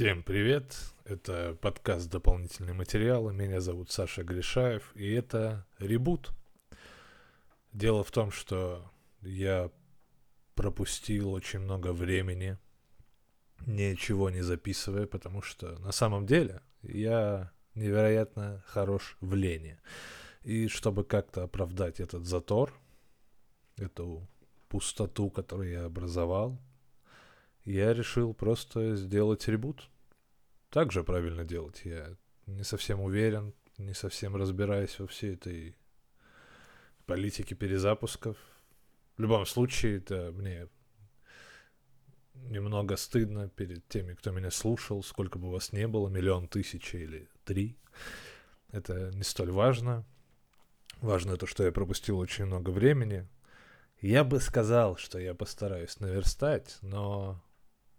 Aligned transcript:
Всем 0.00 0.22
привет! 0.22 0.78
Это 1.04 1.58
подкаст 1.60 2.08
«Дополнительные 2.10 2.72
материалы». 2.72 3.34
Меня 3.34 3.60
зовут 3.60 3.90
Саша 3.90 4.22
Гришаев, 4.22 4.96
и 4.96 5.12
это 5.12 5.66
ребут. 5.78 6.30
Дело 7.74 8.02
в 8.02 8.10
том, 8.10 8.30
что 8.30 8.90
я 9.20 9.70
пропустил 10.54 11.32
очень 11.32 11.58
много 11.58 11.92
времени, 11.92 12.56
ничего 13.66 14.30
не 14.30 14.40
записывая, 14.40 15.06
потому 15.06 15.42
что 15.42 15.78
на 15.80 15.92
самом 15.92 16.24
деле 16.24 16.62
я 16.80 17.52
невероятно 17.74 18.64
хорош 18.68 19.18
в 19.20 19.34
лени. 19.34 19.78
И 20.44 20.68
чтобы 20.68 21.04
как-то 21.04 21.42
оправдать 21.42 22.00
этот 22.00 22.24
затор, 22.24 22.72
эту 23.76 24.26
пустоту, 24.70 25.28
которую 25.28 25.70
я 25.70 25.84
образовал, 25.84 26.58
я 27.64 27.92
решил 27.92 28.34
просто 28.34 28.96
сделать 28.96 29.48
ребут. 29.48 29.88
Так 30.70 30.92
же 30.92 31.04
правильно 31.04 31.44
делать. 31.44 31.82
Я 31.84 32.16
не 32.46 32.64
совсем 32.64 33.00
уверен, 33.00 33.54
не 33.78 33.94
совсем 33.94 34.36
разбираюсь 34.36 34.98
во 34.98 35.06
всей 35.06 35.34
этой 35.34 35.76
политике 37.06 37.54
перезапусков. 37.54 38.36
В 39.16 39.22
любом 39.22 39.46
случае, 39.46 39.98
это 39.98 40.32
мне 40.32 40.68
немного 42.34 42.96
стыдно 42.96 43.48
перед 43.48 43.86
теми, 43.88 44.14
кто 44.14 44.30
меня 44.30 44.50
слушал, 44.50 45.02
сколько 45.02 45.38
бы 45.38 45.50
вас 45.50 45.72
не 45.72 45.86
было, 45.86 46.08
миллион 46.08 46.48
тысяч 46.48 46.94
или 46.94 47.28
три. 47.44 47.76
Это 48.70 49.10
не 49.12 49.22
столь 49.22 49.50
важно. 49.50 50.04
Важно 51.00 51.36
то, 51.36 51.46
что 51.46 51.64
я 51.64 51.72
пропустил 51.72 52.18
очень 52.18 52.46
много 52.46 52.70
времени. 52.70 53.28
Я 54.00 54.24
бы 54.24 54.40
сказал, 54.40 54.96
что 54.96 55.18
я 55.18 55.34
постараюсь 55.34 55.98
наверстать, 56.00 56.78
но 56.80 57.42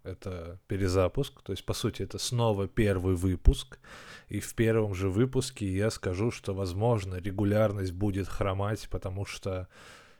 это 0.04 0.60
перезапуск, 0.66 1.42
то 1.42 1.52
есть, 1.52 1.64
по 1.64 1.74
сути, 1.74 2.02
это 2.02 2.18
снова 2.18 2.68
первый 2.68 3.14
выпуск, 3.14 3.78
и 4.28 4.40
в 4.40 4.54
первом 4.54 4.94
же 4.94 5.08
выпуске 5.08 5.66
я 5.66 5.90
скажу, 5.90 6.30
что, 6.30 6.54
возможно, 6.54 7.16
регулярность 7.16 7.92
будет 7.92 8.28
хромать, 8.28 8.88
потому 8.90 9.24
что 9.24 9.68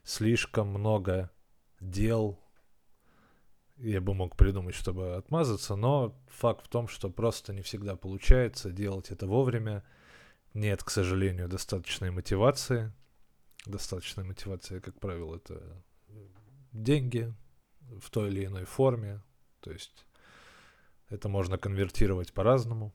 слишком 0.05 0.69
много 0.69 1.30
дел 1.80 2.39
я 3.78 4.00
бы 4.00 4.14
мог 4.14 4.36
придумать, 4.36 4.74
чтобы 4.74 5.16
отмазаться, 5.16 5.74
но 5.74 6.17
факт 6.28 6.67
в 6.67 6.69
том, 6.69 6.86
что 6.86 7.11
просто 7.11 7.52
не 7.52 7.62
всегда 7.62 7.96
получается 7.96 8.70
делать 8.70 9.11
это 9.11 9.27
вовремя. 9.27 9.83
Нет, 10.55 10.84
к 10.84 10.91
сожалению, 10.91 11.48
достаточной 11.48 12.11
мотивации. 12.11 12.92
Достаточная 13.67 14.24
мотивация, 14.24 14.80
как 14.80 15.00
правило, 15.00 15.36
это 15.36 15.83
деньги 16.72 17.34
в 18.00 18.11
той 18.11 18.28
или 18.28 18.46
иной 18.46 18.64
форме, 18.64 19.20
то 19.62 19.70
есть 19.70 20.05
это 21.08 21.28
можно 21.28 21.56
конвертировать 21.56 22.32
по-разному. 22.32 22.92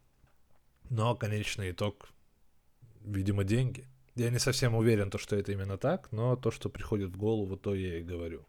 Но 0.89 1.15
конечный 1.15 1.71
итог, 1.71 2.09
видимо, 3.03 3.43
деньги. 3.43 3.87
Я 4.15 4.29
не 4.29 4.39
совсем 4.39 4.75
уверен, 4.75 5.09
то, 5.09 5.17
что 5.17 5.35
это 5.35 5.51
именно 5.51 5.77
так, 5.77 6.11
но 6.11 6.35
то, 6.35 6.51
что 6.51 6.69
приходит 6.69 7.09
в 7.09 7.17
голову, 7.17 7.57
то 7.57 7.75
я 7.75 7.99
и 7.99 8.03
говорю. 8.03 8.45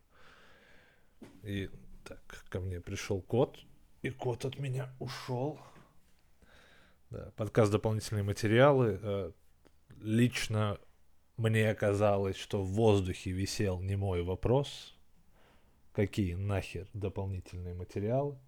И 1.43 1.71
так, 2.05 2.21
ко 2.49 2.61
мне 2.61 2.81
пришел 2.81 3.21
кот, 3.21 3.59
и 4.03 4.11
кот 4.11 4.45
от 4.45 4.59
меня 4.59 4.93
ушел. 4.99 5.61
Да, 7.11 7.33
подкаст 7.37 7.73
«Дополнительные 7.73 8.23
материалы». 8.23 8.99
Э, 9.03 9.33
лично 10.01 10.79
мне 11.37 11.71
оказалось, 11.71 12.37
что 12.37 12.63
в 12.63 12.69
воздухе 12.69 13.31
висел 13.31 13.81
не 13.81 13.97
мой 13.97 14.23
вопрос, 14.23 14.98
какие 15.99 16.35
нахер 16.35 16.87
дополнительные 16.95 17.75
материалы, 17.75 18.39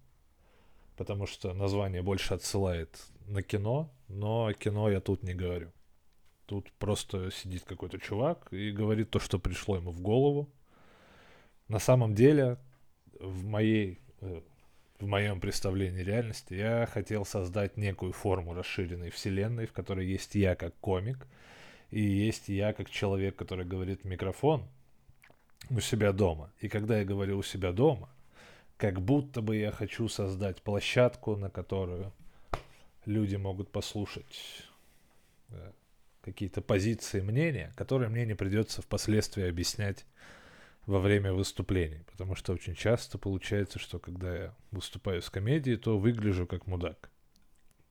потому 0.95 1.25
что 1.25 1.53
название 1.53 2.01
больше 2.01 2.33
отсылает 2.33 2.97
на 3.27 3.43
кино, 3.43 3.91
но 4.07 4.53
кино 4.53 4.89
я 4.89 5.01
тут 5.01 5.21
не 5.21 5.33
говорю. 5.33 5.73
Тут 6.45 6.71
просто 6.79 7.29
сидит 7.29 7.65
какой-то 7.65 7.99
чувак 7.99 8.47
и 8.53 8.71
говорит 8.71 9.09
то, 9.09 9.19
что 9.19 9.37
пришло 9.37 9.75
ему 9.75 9.91
в 9.91 9.99
голову. 9.99 10.49
На 11.67 11.79
самом 11.79 12.15
деле, 12.15 12.57
в 13.19 13.43
моей 13.43 13.99
э, 14.21 14.39
в 14.97 15.05
моем 15.05 15.41
представлении 15.41 16.03
реальности 16.03 16.53
я 16.53 16.85
хотел 16.85 17.25
создать 17.25 17.75
некую 17.75 18.13
форму 18.13 18.53
расширенной 18.53 19.09
вселенной, 19.09 19.65
в 19.65 19.73
которой 19.73 20.07
есть 20.07 20.35
я 20.35 20.55
как 20.55 20.73
комик, 20.79 21.27
и 21.89 21.99
есть 21.99 22.47
я 22.47 22.71
как 22.71 22.89
человек, 22.89 23.35
который 23.35 23.65
говорит 23.65 24.03
в 24.03 24.07
микрофон, 24.07 24.69
у 25.71 25.79
себя 25.79 26.11
дома. 26.11 26.51
И 26.59 26.67
когда 26.67 26.99
я 26.99 27.05
говорю 27.05 27.37
у 27.37 27.43
себя 27.43 27.71
дома, 27.71 28.09
как 28.77 29.01
будто 29.01 29.41
бы 29.41 29.55
я 29.55 29.71
хочу 29.71 30.07
создать 30.07 30.61
площадку, 30.61 31.35
на 31.35 31.49
которую 31.49 32.11
люди 33.05 33.35
могут 33.35 33.71
послушать 33.71 34.65
э, 35.49 35.71
какие-то 36.21 36.61
позиции, 36.61 37.21
мнения, 37.21 37.71
которые 37.75 38.09
мне 38.09 38.25
не 38.25 38.35
придется 38.35 38.81
впоследствии 38.81 39.47
объяснять 39.47 40.05
во 40.85 40.99
время 40.99 41.33
выступлений. 41.33 42.03
Потому 42.11 42.35
что 42.35 42.53
очень 42.53 42.75
часто 42.75 43.17
получается, 43.17 43.79
что 43.79 43.99
когда 43.99 44.35
я 44.35 44.55
выступаю 44.71 45.21
с 45.21 45.29
комедией, 45.29 45.77
то 45.77 45.97
выгляжу 45.97 46.47
как 46.47 46.67
мудак. 46.67 47.09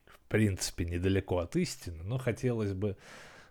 В 0.05 0.19
принципе, 0.27 0.85
недалеко 0.85 1.39
от 1.39 1.55
истины, 1.55 2.03
но 2.03 2.17
хотелось 2.17 2.73
бы 2.73 2.95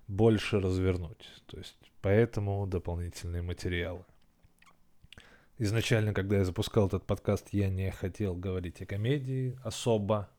больше 0.08 0.60
развернуть. 0.60 1.26
То 1.46 1.58
есть 1.58 1.76
поэтому 2.00 2.66
дополнительные 2.66 3.42
материалы. 3.42 4.04
Изначально, 5.62 6.14
когда 6.14 6.38
я 6.38 6.46
запускал 6.46 6.86
этот 6.86 7.04
подкаст, 7.04 7.50
я 7.52 7.68
не 7.68 7.90
хотел 7.90 8.34
говорить 8.34 8.80
о 8.80 8.86
комедии 8.86 9.58
особо, 9.62 10.30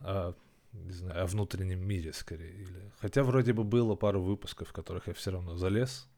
а, 0.00 0.34
не 0.72 0.92
знаю, 0.92 1.24
о 1.24 1.26
внутреннем 1.26 1.86
мире 1.86 2.14
скорее. 2.14 2.54
Или... 2.54 2.90
Хотя 3.00 3.22
вроде 3.22 3.52
бы 3.52 3.64
было 3.64 3.94
пару 3.94 4.22
выпусков, 4.22 4.70
в 4.70 4.72
которых 4.72 5.08
я 5.08 5.12
все 5.12 5.32
равно 5.32 5.56
залез, 5.56 6.08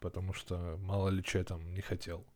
потому 0.00 0.34
что 0.34 0.76
мало 0.82 1.08
ли 1.08 1.22
что 1.22 1.38
я 1.38 1.44
там 1.44 1.72
не 1.72 1.80
хотел. 1.80 2.26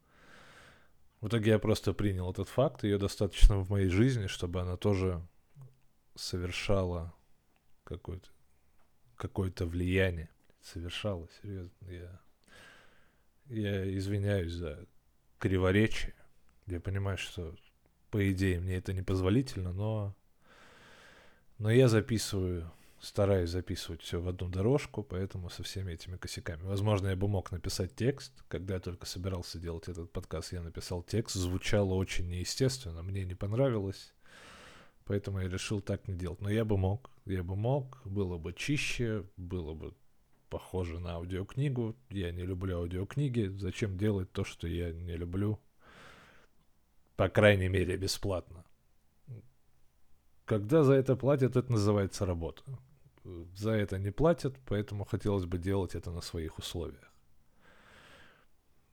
В 1.20 1.28
итоге 1.28 1.50
я 1.50 1.58
просто 1.58 1.92
принял 1.92 2.30
этот 2.30 2.48
факт, 2.48 2.82
ее 2.82 2.96
достаточно 2.96 3.58
в 3.58 3.68
моей 3.68 3.90
жизни, 3.90 4.26
чтобы 4.26 4.62
она 4.62 4.78
тоже 4.78 5.20
совершала 6.14 7.12
какое-то 7.84 8.30
какое-то 9.16 9.66
влияние. 9.66 10.30
Совершала, 10.62 11.28
серьезно. 11.42 11.90
Я 11.90 12.20
я 13.48 13.96
извиняюсь 13.96 14.52
за 14.52 14.86
криворечие. 15.38 16.14
Я 16.66 16.80
понимаю, 16.80 17.18
что 17.18 17.54
по 18.10 18.30
идее 18.30 18.60
мне 18.60 18.76
это 18.76 18.92
непозволительно, 18.92 19.72
но, 19.72 20.14
но 21.58 21.70
я 21.70 21.88
записываю, 21.88 22.72
стараюсь 23.00 23.50
записывать 23.50 24.02
все 24.02 24.20
в 24.20 24.28
одну 24.28 24.48
дорожку, 24.48 25.02
поэтому 25.02 25.50
со 25.50 25.62
всеми 25.62 25.92
этими 25.92 26.16
косяками. 26.16 26.62
Возможно, 26.62 27.08
я 27.08 27.16
бы 27.16 27.28
мог 27.28 27.52
написать 27.52 27.94
текст. 27.94 28.32
Когда 28.48 28.74
я 28.74 28.80
только 28.80 29.06
собирался 29.06 29.58
делать 29.58 29.88
этот 29.88 30.10
подкаст, 30.12 30.52
я 30.52 30.62
написал 30.62 31.02
текст. 31.02 31.36
Звучало 31.36 31.94
очень 31.94 32.28
неестественно, 32.28 33.02
мне 33.02 33.24
не 33.24 33.34
понравилось. 33.34 34.12
Поэтому 35.04 35.40
я 35.40 35.48
решил 35.48 35.80
так 35.80 36.08
не 36.08 36.14
делать. 36.14 36.40
Но 36.40 36.50
я 36.50 36.64
бы 36.64 36.76
мог, 36.76 37.10
я 37.26 37.44
бы 37.44 37.54
мог, 37.54 38.00
было 38.04 38.38
бы 38.38 38.52
чище, 38.52 39.24
было 39.36 39.72
бы 39.72 39.94
похоже 40.48 40.98
на 40.98 41.12
аудиокнигу. 41.12 41.96
Я 42.10 42.32
не 42.32 42.42
люблю 42.42 42.78
аудиокниги. 42.78 43.46
Зачем 43.58 43.96
делать 43.96 44.30
то, 44.32 44.44
что 44.44 44.66
я 44.66 44.92
не 44.92 45.16
люблю? 45.16 45.58
По 47.16 47.28
крайней 47.28 47.68
мере, 47.68 47.96
бесплатно. 47.96 48.64
Когда 50.44 50.84
за 50.84 50.94
это 50.94 51.16
платят, 51.16 51.56
это 51.56 51.72
называется 51.72 52.24
работа. 52.24 52.62
За 53.54 53.72
это 53.72 53.98
не 53.98 54.12
платят, 54.12 54.54
поэтому 54.66 55.04
хотелось 55.04 55.46
бы 55.46 55.58
делать 55.58 55.94
это 55.94 56.10
на 56.10 56.20
своих 56.20 56.58
условиях. 56.58 57.12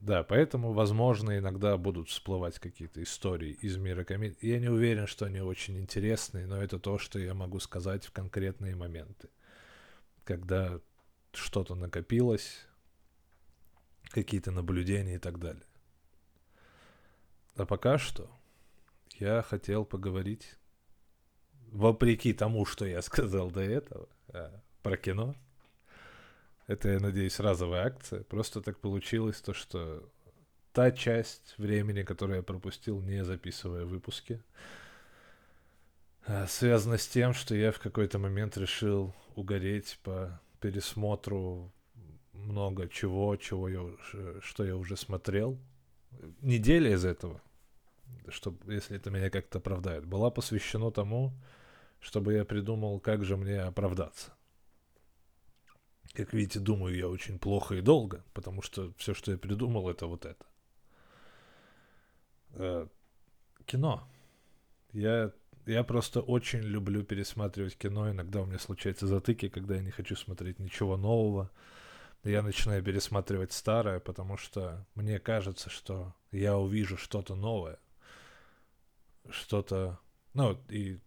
Да, 0.00 0.22
поэтому, 0.22 0.72
возможно, 0.72 1.38
иногда 1.38 1.78
будут 1.78 2.10
всплывать 2.10 2.58
какие-то 2.58 3.02
истории 3.02 3.52
из 3.62 3.76
мира 3.76 4.04
комедии. 4.04 4.36
Я 4.42 4.58
не 4.58 4.68
уверен, 4.68 5.06
что 5.06 5.24
они 5.24 5.40
очень 5.40 5.78
интересные, 5.78 6.46
но 6.46 6.62
это 6.62 6.78
то, 6.78 6.98
что 6.98 7.18
я 7.18 7.32
могу 7.32 7.58
сказать 7.60 8.04
в 8.04 8.12
конкретные 8.12 8.76
моменты. 8.76 9.30
Когда 10.24 10.80
что-то 11.36 11.74
накопилось, 11.74 12.66
какие-то 14.10 14.50
наблюдения 14.50 15.16
и 15.16 15.18
так 15.18 15.38
далее. 15.38 15.64
А 17.56 17.66
пока 17.66 17.98
что 17.98 18.30
я 19.18 19.42
хотел 19.42 19.84
поговорить, 19.84 20.56
вопреки 21.70 22.32
тому, 22.32 22.64
что 22.64 22.84
я 22.86 23.02
сказал 23.02 23.50
до 23.50 23.60
этого, 23.60 24.08
а, 24.28 24.60
про 24.82 24.96
кино. 24.96 25.34
Это, 26.66 26.88
я 26.88 27.00
надеюсь, 27.00 27.40
разовая 27.40 27.86
акция. 27.86 28.22
Просто 28.24 28.60
так 28.60 28.78
получилось 28.78 29.40
то, 29.40 29.52
что 29.52 30.08
та 30.72 30.90
часть 30.90 31.54
времени, 31.58 32.02
которую 32.02 32.36
я 32.36 32.42
пропустил, 32.42 33.00
не 33.00 33.24
записывая 33.24 33.84
выпуски, 33.84 34.42
а, 36.26 36.46
связана 36.46 36.96
с 36.96 37.06
тем, 37.06 37.34
что 37.34 37.54
я 37.54 37.70
в 37.70 37.78
какой-то 37.78 38.18
момент 38.18 38.56
решил 38.56 39.14
угореть 39.34 39.98
по 40.02 40.40
пересмотру 40.64 41.70
много 42.32 42.88
чего, 42.88 43.36
чего 43.36 43.68
я, 43.68 44.40
что 44.40 44.64
я 44.64 44.76
уже 44.76 44.96
смотрел. 44.96 45.58
Неделя 46.40 46.94
из 46.94 47.04
этого. 47.04 47.42
чтобы, 48.28 48.72
если 48.72 48.96
это 48.96 49.10
меня 49.10 49.28
как-то 49.28 49.58
оправдает, 49.58 50.06
была 50.06 50.30
посвящена 50.30 50.90
тому, 50.90 51.34
чтобы 52.00 52.32
я 52.32 52.46
придумал, 52.46 52.98
как 52.98 53.26
же 53.26 53.36
мне 53.36 53.60
оправдаться. 53.60 54.32
Как 56.14 56.32
видите, 56.32 56.60
думаю 56.60 56.96
я 56.96 57.08
очень 57.08 57.38
плохо 57.38 57.74
и 57.74 57.82
долго, 57.82 58.24
потому 58.32 58.62
что 58.62 58.94
все, 58.96 59.12
что 59.12 59.32
я 59.32 59.36
придумал, 59.36 59.90
это 59.90 60.06
вот 60.06 60.24
это. 60.24 60.46
Э, 62.52 62.86
кино. 63.66 64.08
Я, 64.92 65.30
я 65.66 65.84
просто 65.84 66.20
очень 66.20 66.60
люблю 66.60 67.02
пересматривать 67.04 67.76
кино. 67.76 68.10
Иногда 68.10 68.42
у 68.42 68.46
меня 68.46 68.58
случаются 68.58 69.06
затыки, 69.06 69.48
когда 69.48 69.76
я 69.76 69.82
не 69.82 69.90
хочу 69.90 70.16
смотреть 70.16 70.58
ничего 70.58 70.96
нового. 70.96 71.50
Я 72.22 72.42
начинаю 72.42 72.82
пересматривать 72.82 73.52
старое, 73.52 74.00
потому 74.00 74.36
что 74.36 74.86
мне 74.94 75.18
кажется, 75.18 75.68
что 75.68 76.14
я 76.32 76.56
увижу 76.56 76.96
что-то 76.96 77.34
новое. 77.34 77.78
Что-то... 79.30 79.98
Ну, 80.32 80.58
и 80.68 80.98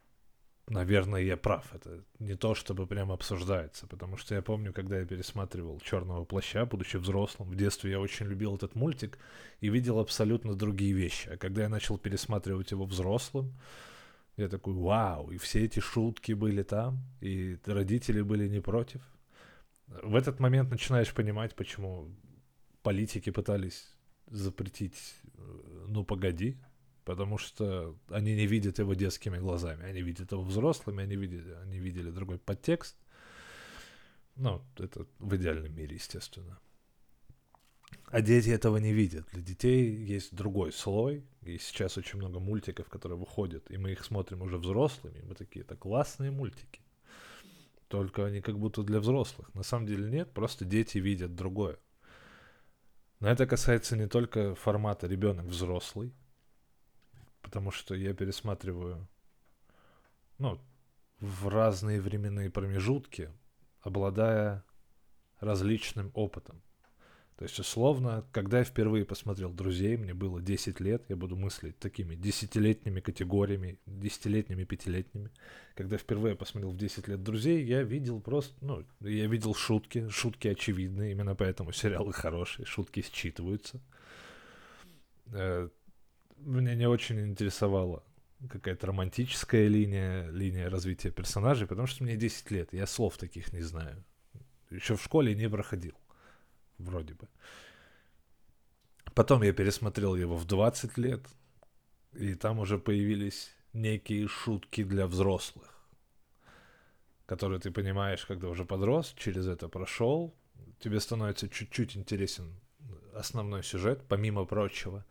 наверное, 0.67 1.21
я 1.21 1.37
прав. 1.37 1.73
Это 1.73 2.03
не 2.19 2.35
то, 2.35 2.53
чтобы 2.53 2.87
прямо 2.87 3.13
обсуждается, 3.13 3.87
потому 3.87 4.17
что 4.17 4.35
я 4.35 4.41
помню, 4.41 4.73
когда 4.73 4.99
я 4.99 5.05
пересматривал 5.05 5.79
Черного 5.79 6.25
плаща, 6.25 6.65
будучи 6.65 6.97
взрослым, 6.97 7.49
в 7.49 7.55
детстве 7.55 7.91
я 7.91 7.99
очень 7.99 8.27
любил 8.27 8.55
этот 8.55 8.75
мультик 8.75 9.17
и 9.59 9.69
видел 9.69 9.99
абсолютно 9.99 10.55
другие 10.55 10.93
вещи. 10.93 11.29
А 11.29 11.37
когда 11.37 11.63
я 11.63 11.69
начал 11.69 11.97
пересматривать 11.97 12.71
его 12.71 12.85
взрослым, 12.85 13.53
я 14.37 14.47
такой, 14.47 14.73
вау, 14.73 15.31
и 15.31 15.37
все 15.37 15.65
эти 15.65 15.79
шутки 15.79 16.33
были 16.33 16.63
там, 16.63 16.99
и 17.21 17.57
родители 17.65 18.21
были 18.21 18.47
не 18.47 18.61
против. 18.61 19.01
В 19.87 20.15
этот 20.15 20.39
момент 20.39 20.69
начинаешь 20.69 21.13
понимать, 21.13 21.55
почему 21.55 22.09
политики 22.83 23.31
пытались 23.31 23.95
запретить 24.27 25.15
э, 25.23 25.85
«Ну, 25.87 26.03
погоди», 26.03 26.57
потому 27.03 27.37
что 27.37 27.97
они 28.09 28.35
не 28.35 28.45
видят 28.45 28.79
его 28.79 28.93
детскими 28.93 29.39
глазами, 29.39 29.85
они 29.85 30.01
видят 30.01 30.31
его 30.31 30.43
взрослыми, 30.43 31.03
они 31.03 31.15
видели, 31.15 31.53
они 31.63 31.79
видели 31.79 32.11
другой 32.11 32.37
подтекст. 32.37 32.95
Ну, 34.35 34.61
это 34.77 35.07
в 35.17 35.35
идеальном 35.35 35.73
мире, 35.73 35.95
естественно. 35.95 36.59
А 38.09 38.21
дети 38.21 38.49
этого 38.49 38.77
не 38.77 38.93
видят. 38.93 39.27
Для 39.31 39.41
детей 39.41 39.93
есть 39.93 40.33
другой 40.33 40.71
слой. 40.71 41.25
И 41.41 41.57
сейчас 41.57 41.97
очень 41.97 42.19
много 42.19 42.39
мультиков, 42.39 42.89
которые 42.89 43.17
выходят, 43.17 43.71
и 43.71 43.77
мы 43.77 43.91
их 43.91 44.03
смотрим 44.03 44.41
уже 44.41 44.57
взрослыми. 44.57 45.21
Мы 45.23 45.33
такие, 45.33 45.63
это 45.63 45.77
классные 45.77 46.29
мультики. 46.29 46.81
Только 47.87 48.25
они 48.25 48.41
как 48.41 48.59
будто 48.59 48.83
для 48.83 48.99
взрослых. 48.99 49.53
На 49.55 49.63
самом 49.63 49.87
деле 49.87 50.09
нет, 50.09 50.33
просто 50.33 50.65
дети 50.65 50.97
видят 50.97 51.35
другое. 51.35 51.79
Но 53.19 53.29
это 53.29 53.47
касается 53.47 53.95
не 53.95 54.07
только 54.07 54.55
формата 54.55 55.07
ребенок-взрослый, 55.07 56.13
потому 57.41 57.71
что 57.71 57.95
я 57.95 58.13
пересматриваю, 58.13 59.07
ну, 60.37 60.59
в 61.19 61.47
разные 61.47 62.01
временные 62.01 62.51
промежутки, 62.51 63.31
обладая 63.81 64.63
различным 65.39 66.11
опытом. 66.13 66.61
То 67.37 67.43
есть, 67.43 67.59
условно, 67.59 68.25
когда 68.31 68.59
я 68.59 68.63
впервые 68.63 69.05
посмотрел 69.05 69.53
«Друзей», 69.53 69.95
мне 69.95 70.15
было 70.15 70.41
10 70.41 70.79
лет, 70.79 71.03
я 71.07 71.15
буду 71.15 71.35
мыслить 71.35 71.77
такими 71.77 72.15
десятилетними 72.15 72.99
категориями, 72.99 73.77
десятилетними, 73.85 74.63
пятилетними. 74.63 75.29
Когда 75.75 75.97
впервые 75.97 76.35
посмотрел 76.35 76.71
в 76.71 76.77
10 76.77 77.07
лет 77.07 77.21
«Друзей», 77.21 77.63
я 77.63 77.83
видел 77.83 78.19
просто, 78.21 78.55
ну, 78.65 78.83
я 79.01 79.27
видел 79.27 79.53
шутки, 79.53 80.09
шутки 80.09 80.47
очевидные, 80.47 81.11
именно 81.11 81.35
поэтому 81.35 81.71
сериалы 81.71 82.11
хорошие, 82.11 82.65
шутки 82.65 83.01
считываются. 83.01 83.79
Э, 85.27 85.69
меня 86.37 86.73
не 86.73 86.87
очень 86.87 87.19
интересовала 87.19 88.03
какая-то 88.49 88.87
романтическая 88.87 89.67
линия, 89.67 90.27
линия 90.31 90.71
развития 90.71 91.11
персонажей, 91.11 91.67
потому 91.67 91.85
что 91.85 92.03
мне 92.03 92.15
10 92.15 92.49
лет, 92.49 92.73
я 92.73 92.87
слов 92.87 93.17
таких 93.17 93.53
не 93.53 93.61
знаю. 93.61 94.03
Еще 94.71 94.95
в 94.95 95.03
школе 95.03 95.35
не 95.35 95.47
проходил, 95.47 95.93
вроде 96.77 97.13
бы. 97.13 97.27
Потом 99.13 99.43
я 99.43 99.53
пересмотрел 99.53 100.15
его 100.15 100.35
в 100.35 100.45
20 100.45 100.97
лет, 100.97 101.25
и 102.13 102.35
там 102.35 102.59
уже 102.59 102.77
появились 102.77 103.51
некие 103.73 104.27
шутки 104.27 104.83
для 104.83 105.07
взрослых, 105.07 105.73
которые 107.25 107.59
ты 107.59 107.71
понимаешь, 107.71 108.25
когда 108.25 108.47
уже 108.49 108.65
подрос, 108.65 109.13
через 109.17 109.47
это 109.47 109.69
прошел, 109.69 110.35
тебе 110.79 110.99
становится 110.99 111.49
чуть-чуть 111.49 111.97
интересен 111.97 112.53
основной 113.13 113.63
сюжет, 113.63 114.03
помимо 114.07 114.45
прочего. 114.45 115.05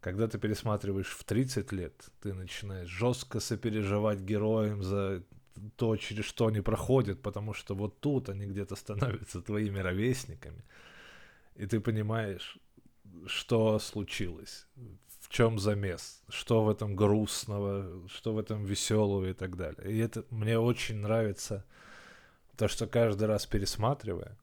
Когда 0.00 0.28
ты 0.28 0.38
пересматриваешь 0.38 1.10
в 1.10 1.24
30 1.24 1.72
лет, 1.72 2.10
ты 2.22 2.32
начинаешь 2.32 2.88
жестко 2.88 3.40
сопереживать 3.40 4.20
героям 4.20 4.82
за 4.82 5.22
то, 5.76 5.96
через 5.96 6.24
что 6.24 6.46
они 6.46 6.60
проходят, 6.60 7.20
потому 7.20 7.52
что 7.52 7.74
вот 7.74 8.00
тут 8.00 8.28
они 8.28 8.46
где-то 8.46 8.76
становятся 8.76 9.42
твоими 9.42 9.78
ровесниками. 9.78 10.64
И 11.54 11.66
ты 11.66 11.80
понимаешь, 11.80 12.58
что 13.26 13.78
случилось, 13.78 14.66
в 15.20 15.28
чем 15.28 15.58
замес, 15.58 16.22
что 16.28 16.64
в 16.64 16.70
этом 16.70 16.96
грустного, 16.96 18.08
что 18.08 18.32
в 18.32 18.38
этом 18.38 18.64
веселого 18.64 19.26
и 19.26 19.32
так 19.32 19.56
далее. 19.56 19.92
И 19.92 19.98
это 19.98 20.24
мне 20.30 20.58
очень 20.58 20.96
нравится, 20.96 21.64
то, 22.56 22.68
что 22.68 22.86
каждый 22.86 23.24
раз 23.26 23.46
пересматривая, 23.46 24.38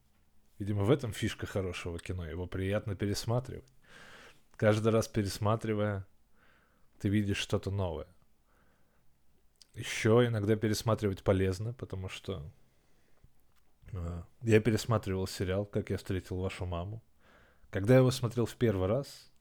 видимо, 0.60 0.84
в 0.84 0.92
этом 0.92 1.14
фишка 1.14 1.46
хорошего 1.46 2.00
кино, 2.00 2.26
его 2.26 2.48
приятно 2.48 2.96
пересматривать 2.96 3.66
каждый 4.58 4.92
раз 4.92 5.08
пересматривая, 5.08 6.06
ты 7.00 7.10
видишь 7.10 7.38
что-то 7.38 7.72
новое. 7.72 8.08
Еще 9.76 10.26
иногда 10.26 10.56
пересматривать 10.56 11.24
полезно, 11.24 11.74
потому 11.74 12.10
что 12.10 12.44
я 14.42 14.60
пересматривал 14.60 15.28
сериал 15.28 15.66
«Как 15.66 15.90
я 15.90 15.98
встретил 15.98 16.38
вашу 16.38 16.66
маму». 16.66 17.04
Когда 17.70 17.96
я 17.96 18.00
его 18.00 18.12
смотрел 18.12 18.46
в 18.46 18.56
первый 18.56 18.88
раз, 18.88 19.32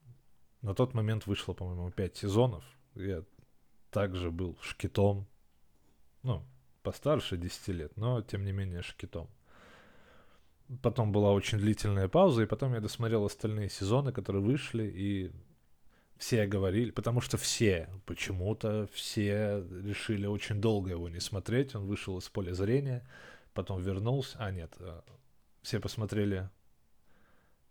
на 0.62 0.74
тот 0.74 0.94
момент 0.94 1.26
вышло, 1.26 1.52
по-моему, 1.52 1.90
пять 1.90 2.16
сезонов. 2.16 2.64
Я 2.94 3.22
также 3.90 4.30
был 4.30 4.58
шкитом, 4.60 5.26
ну, 6.22 6.44
постарше 6.82 7.36
10 7.36 7.68
лет, 7.68 7.96
но 7.96 8.22
тем 8.22 8.44
не 8.44 8.52
менее 8.52 8.82
шкитом. 8.82 9.28
Потом 10.82 11.12
была 11.12 11.32
очень 11.32 11.58
длительная 11.58 12.08
пауза, 12.08 12.42
и 12.42 12.46
потом 12.46 12.74
я 12.74 12.80
досмотрел 12.80 13.24
остальные 13.24 13.70
сезоны, 13.70 14.12
которые 14.12 14.42
вышли, 14.42 14.84
и 14.84 15.30
все 16.18 16.46
говорили, 16.46 16.90
потому 16.90 17.20
что 17.20 17.36
все, 17.36 17.88
почему-то 18.04 18.88
все 18.92 19.64
решили 19.84 20.26
очень 20.26 20.60
долго 20.60 20.90
его 20.90 21.08
не 21.08 21.20
смотреть, 21.20 21.74
он 21.74 21.86
вышел 21.86 22.18
из 22.18 22.28
поля 22.28 22.54
зрения, 22.54 23.06
потом 23.56 23.82
вернулся, 23.82 24.36
а 24.38 24.52
нет, 24.52 24.76
э, 24.78 25.00
все 25.62 25.80
посмотрели 25.80 26.48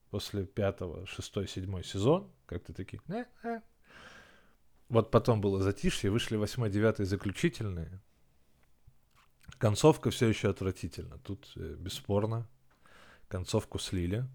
после 0.10 0.46
пятого, 0.46 1.06
шестой, 1.06 1.48
седьмой 1.48 1.84
сезон, 1.84 2.30
как-то 2.46 2.74
такие, 2.74 3.02
э, 3.08 3.26
э. 3.44 3.62
вот 4.90 5.12
потом 5.12 5.40
было 5.40 5.62
затишье, 5.62 6.12
вышли 6.12 6.36
восьмой, 6.36 6.70
девятый 6.70 7.06
заключительные, 7.06 8.02
концовка 9.58 10.10
все 10.10 10.28
еще 10.28 10.50
отвратительна, 10.50 11.20
тут 11.20 11.52
э, 11.56 11.76
бесспорно, 11.78 12.48
концовку 13.28 13.80
слили. 13.80 14.26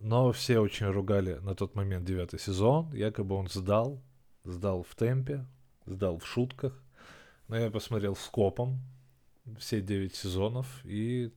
Но 0.00 0.32
все 0.32 0.58
очень 0.58 0.86
ругали 0.86 1.34
на 1.34 1.54
тот 1.54 1.76
момент 1.76 2.04
девятый 2.04 2.40
сезон. 2.40 2.92
Якобы 2.92 3.36
он 3.36 3.48
сдал, 3.48 4.02
сдал 4.42 4.82
в 4.82 4.94
темпе, 4.96 5.46
сдал 5.86 6.18
в 6.18 6.26
шутках. 6.26 6.82
Но 7.46 7.56
я 7.56 7.70
посмотрел 7.70 8.16
скопом 8.16 8.80
все 9.58 9.80
девять 9.80 10.14
сезонов, 10.14 10.66
и 10.84 11.32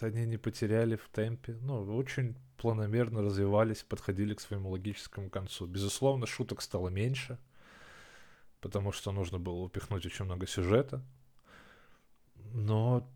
они 0.00 0.26
не 0.26 0.36
потеряли 0.36 0.96
в 0.96 1.08
темпе. 1.08 1.56
Ну, 1.60 1.96
очень 1.96 2.36
планомерно 2.56 3.22
развивались, 3.22 3.82
подходили 3.82 4.34
к 4.34 4.40
своему 4.40 4.70
логическому 4.70 5.30
концу. 5.30 5.66
Безусловно, 5.66 6.26
шуток 6.26 6.62
стало 6.62 6.88
меньше, 6.88 7.38
потому 8.60 8.92
что 8.92 9.12
нужно 9.12 9.38
было 9.38 9.60
упихнуть 9.60 10.06
очень 10.06 10.24
много 10.24 10.46
сюжета. 10.46 11.02
Но 12.52 13.08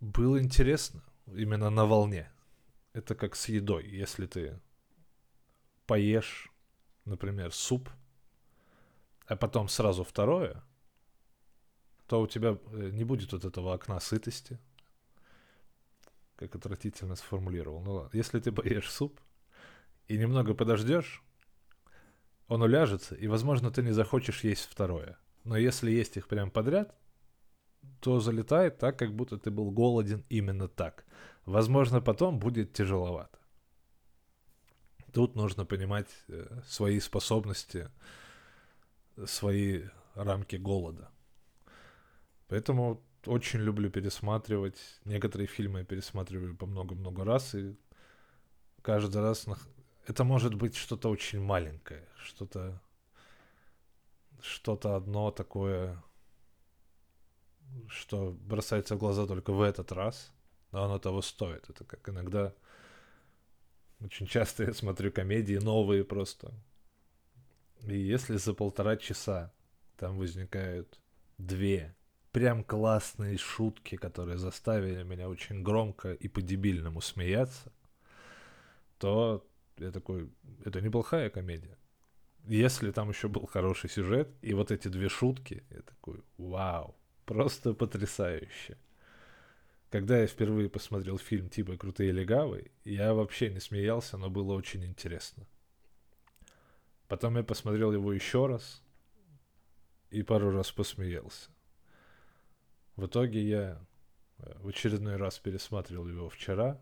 было 0.00 0.40
интересно 0.42 1.02
именно 1.26 1.70
на 1.70 1.86
волне. 1.86 2.30
Это 2.92 3.14
как 3.14 3.36
с 3.36 3.48
едой. 3.48 3.86
Если 3.88 4.26
ты 4.26 4.60
поешь, 5.86 6.52
например, 7.04 7.52
суп, 7.52 7.88
а 9.26 9.36
потом 9.36 9.68
сразу 9.68 10.04
второе, 10.04 10.62
то 12.12 12.20
у 12.20 12.26
тебя 12.26 12.58
э, 12.72 12.90
не 12.92 13.04
будет 13.04 13.32
вот 13.32 13.46
этого 13.46 13.72
окна 13.72 13.98
сытости, 13.98 14.58
как 16.36 16.54
отвратительно 16.54 17.16
сформулировал. 17.16 17.80
Ну 17.80 17.92
ладно, 17.94 18.10
если 18.12 18.38
ты 18.38 18.52
поешь 18.52 18.90
суп 18.90 19.18
и 20.08 20.18
немного 20.18 20.52
подождешь, 20.52 21.22
он 22.48 22.60
уляжется, 22.60 23.14
и, 23.14 23.28
возможно, 23.28 23.70
ты 23.70 23.82
не 23.82 23.92
захочешь 23.92 24.44
есть 24.44 24.68
второе. 24.70 25.16
Но 25.44 25.56
если 25.56 25.90
есть 25.90 26.18
их 26.18 26.28
прям 26.28 26.50
подряд, 26.50 26.94
то 28.00 28.20
залетает 28.20 28.76
так, 28.76 28.98
как 28.98 29.14
будто 29.14 29.38
ты 29.38 29.50
был 29.50 29.70
голоден 29.70 30.22
именно 30.28 30.68
так. 30.68 31.06
Возможно, 31.46 32.02
потом 32.02 32.38
будет 32.38 32.74
тяжеловато. 32.74 33.38
Тут 35.14 35.34
нужно 35.34 35.64
понимать 35.64 36.10
э, 36.28 36.60
свои 36.66 37.00
способности 37.00 37.88
свои 39.24 39.84
рамки 40.14 40.56
голода. 40.56 41.11
Поэтому 42.52 43.02
очень 43.24 43.60
люблю 43.60 43.88
пересматривать. 43.88 44.76
Некоторые 45.06 45.46
фильмы 45.46 45.78
я 45.78 45.84
пересматриваю 45.86 46.54
по 46.54 46.66
много-много 46.66 47.24
раз, 47.24 47.54
и 47.54 47.74
каждый 48.82 49.22
раз 49.22 49.46
это 50.06 50.22
может 50.22 50.52
быть 50.52 50.76
что-то 50.76 51.08
очень 51.08 51.40
маленькое, 51.40 52.06
что-то 52.22 52.78
что-то 54.42 54.96
одно 54.96 55.30
такое, 55.30 56.02
что 57.88 58.36
бросается 58.42 58.96
в 58.96 58.98
глаза 58.98 59.26
только 59.26 59.54
в 59.54 59.62
этот 59.62 59.90
раз, 59.90 60.30
но 60.72 60.84
оно 60.84 60.98
того 60.98 61.22
стоит. 61.22 61.70
Это 61.70 61.84
как 61.84 62.06
иногда 62.10 62.52
очень 63.98 64.26
часто 64.26 64.64
я 64.64 64.74
смотрю 64.74 65.10
комедии 65.10 65.56
новые 65.56 66.04
просто. 66.04 66.52
И 67.80 67.96
если 67.96 68.36
за 68.36 68.52
полтора 68.52 68.98
часа 68.98 69.54
там 69.96 70.18
возникают 70.18 71.00
две 71.38 71.96
прям 72.32 72.64
классные 72.64 73.36
шутки, 73.36 73.96
которые 73.96 74.38
заставили 74.38 75.02
меня 75.02 75.28
очень 75.28 75.62
громко 75.62 76.12
и 76.12 76.28
по-дебильному 76.28 77.00
смеяться, 77.00 77.72
то 78.98 79.46
я 79.76 79.90
такой, 79.90 80.30
это 80.64 80.80
неплохая 80.80 81.30
комедия. 81.30 81.76
Если 82.44 82.90
там 82.90 83.10
еще 83.10 83.28
был 83.28 83.46
хороший 83.46 83.90
сюжет, 83.90 84.28
и 84.40 84.54
вот 84.54 84.70
эти 84.70 84.88
две 84.88 85.08
шутки, 85.08 85.62
я 85.70 85.82
такой, 85.82 86.22
вау, 86.38 86.96
просто 87.24 87.74
потрясающе. 87.74 88.78
Когда 89.90 90.18
я 90.18 90.26
впервые 90.26 90.70
посмотрел 90.70 91.18
фильм 91.18 91.50
типа 91.50 91.76
«Крутые 91.76 92.12
легавы», 92.12 92.70
я 92.84 93.12
вообще 93.12 93.50
не 93.50 93.60
смеялся, 93.60 94.16
но 94.16 94.30
было 94.30 94.54
очень 94.54 94.84
интересно. 94.86 95.46
Потом 97.08 97.36
я 97.36 97.42
посмотрел 97.42 97.92
его 97.92 98.10
еще 98.12 98.46
раз 98.46 98.82
и 100.10 100.22
пару 100.22 100.50
раз 100.50 100.72
посмеялся. 100.72 101.50
В 102.96 103.06
итоге 103.06 103.42
я 103.42 103.80
э, 104.38 104.52
в 104.60 104.68
очередной 104.68 105.16
раз 105.16 105.38
пересматривал 105.38 106.08
его 106.08 106.28
вчера 106.28 106.80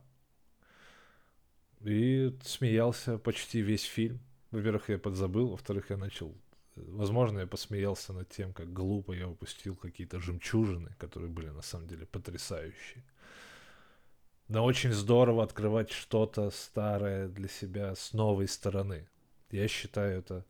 и 1.81 2.37
смеялся 2.43 3.19
почти 3.19 3.61
весь 3.61 3.85
фильм. 3.85 4.21
Во-первых, 4.51 4.89
я 4.89 4.99
подзабыл, 4.99 5.51
во-вторых, 5.51 5.91
я 5.91 5.97
начал... 5.97 6.35
Возможно, 6.75 7.41
я 7.41 7.47
посмеялся 7.47 8.13
над 8.13 8.29
тем, 8.29 8.53
как 8.53 8.73
глупо 8.73 9.13
я 9.13 9.29
упустил 9.29 9.77
какие-то 9.77 10.19
жемчужины, 10.21 10.95
которые 10.99 11.31
были 11.31 11.49
на 11.49 11.63
самом 11.63 11.87
деле 11.87 12.07
потрясающие. 12.07 13.05
Но 14.49 14.65
очень 14.65 14.93
здорово 14.93 15.45
открывать 15.45 15.93
что-то 15.93 16.51
старое 16.51 17.29
для 17.29 17.49
себя 17.49 17.95
с 17.95 18.13
новой 18.13 18.49
стороны. 18.49 19.09
Я 19.51 19.69
считаю 19.69 20.19
это 20.19 20.45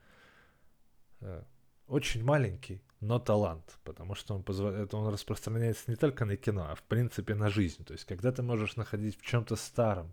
э, 1.20 1.42
очень 1.86 2.24
маленький, 2.24 2.80
но 3.00 3.18
талант, 3.18 3.78
потому 3.84 4.14
что 4.14 4.34
он, 4.34 4.42
позволяет, 4.42 4.92
он 4.92 5.12
распространяется 5.12 5.90
не 5.90 5.96
только 5.96 6.24
на 6.26 6.36
кино, 6.36 6.66
а 6.70 6.74
в 6.74 6.82
принципе 6.82 7.34
на 7.34 7.48
жизнь. 7.48 7.84
То 7.84 7.94
есть, 7.94 8.04
когда 8.04 8.30
ты 8.30 8.42
можешь 8.42 8.76
находить 8.76 9.18
в 9.18 9.22
чем-то 9.22 9.56
старом, 9.56 10.12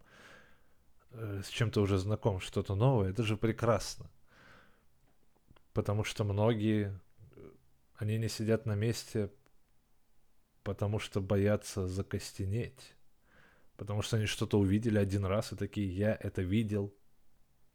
э, 1.11 1.41
с 1.45 1.49
чем-то 1.49 1.81
уже 1.81 1.97
знаком, 1.97 2.39
что-то 2.39 2.75
новое, 2.75 3.09
это 3.09 3.23
же 3.23 3.35
прекрасно. 3.35 4.09
Потому 5.73 6.05
что 6.05 6.23
многие, 6.23 6.97
э, 7.35 7.49
они 7.97 8.17
не 8.17 8.29
сидят 8.29 8.65
на 8.65 8.75
месте, 8.75 9.29
потому 10.63 10.99
что 10.99 11.21
боятся 11.21 11.87
закостенеть. 11.87 12.95
Потому 13.75 14.01
что 14.01 14.15
они 14.15 14.27
что-то 14.27 14.57
увидели 14.57 14.97
один 14.97 15.25
раз 15.25 15.51
и 15.51 15.57
такие, 15.57 15.93
я 15.93 16.17
это 16.19 16.41
видел, 16.41 16.93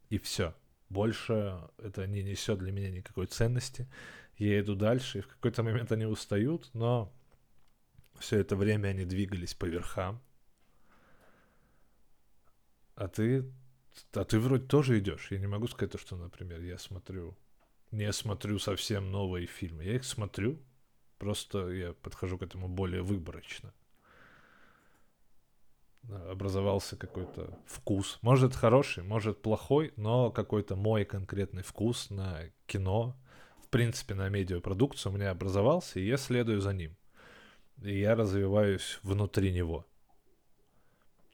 и 0.09 0.17
все. 0.17 0.55
Больше 0.89 1.61
это 1.77 2.07
не 2.07 2.23
несет 2.23 2.59
для 2.59 2.71
меня 2.71 2.89
никакой 2.89 3.27
ценности 3.27 3.87
я 4.37 4.59
иду 4.59 4.75
дальше, 4.75 5.19
и 5.19 5.21
в 5.21 5.27
какой-то 5.27 5.63
момент 5.63 5.91
они 5.91 6.05
устают, 6.05 6.69
но 6.73 7.13
все 8.19 8.39
это 8.39 8.55
время 8.55 8.89
они 8.89 9.05
двигались 9.05 9.53
по 9.53 9.65
верхам. 9.65 10.21
А 12.95 13.07
ты, 13.07 13.51
а 14.13 14.23
ты 14.23 14.39
вроде 14.39 14.65
тоже 14.65 14.99
идешь. 14.99 15.31
Я 15.31 15.39
не 15.39 15.47
могу 15.47 15.67
сказать, 15.67 15.99
что, 15.99 16.15
например, 16.15 16.61
я 16.61 16.77
смотрю, 16.77 17.35
не 17.91 18.11
смотрю 18.13 18.59
совсем 18.59 19.11
новые 19.11 19.47
фильмы. 19.47 19.83
Я 19.83 19.95
их 19.95 20.03
смотрю, 20.03 20.59
просто 21.17 21.69
я 21.69 21.93
подхожу 21.93 22.37
к 22.37 22.43
этому 22.43 22.67
более 22.67 23.01
выборочно. 23.01 23.73
Образовался 26.29 26.97
какой-то 26.97 27.57
вкус. 27.65 28.19
Может 28.21 28.55
хороший, 28.55 29.03
может 29.03 29.41
плохой, 29.41 29.93
но 29.95 30.31
какой-то 30.31 30.75
мой 30.75 31.05
конкретный 31.05 31.63
вкус 31.63 32.09
на 32.09 32.41
кино, 32.67 33.15
принципе, 33.73 34.13
на 34.13 34.29
медиапродукцию 34.29 35.11
у 35.11 35.15
меня 35.15 35.31
образовался, 35.31 35.99
и 35.99 36.05
я 36.05 36.17
следую 36.17 36.61
за 36.61 36.73
ним. 36.73 36.95
И 37.81 37.99
я 37.99 38.15
развиваюсь 38.15 38.99
внутри 39.01 39.51
него. 39.51 39.83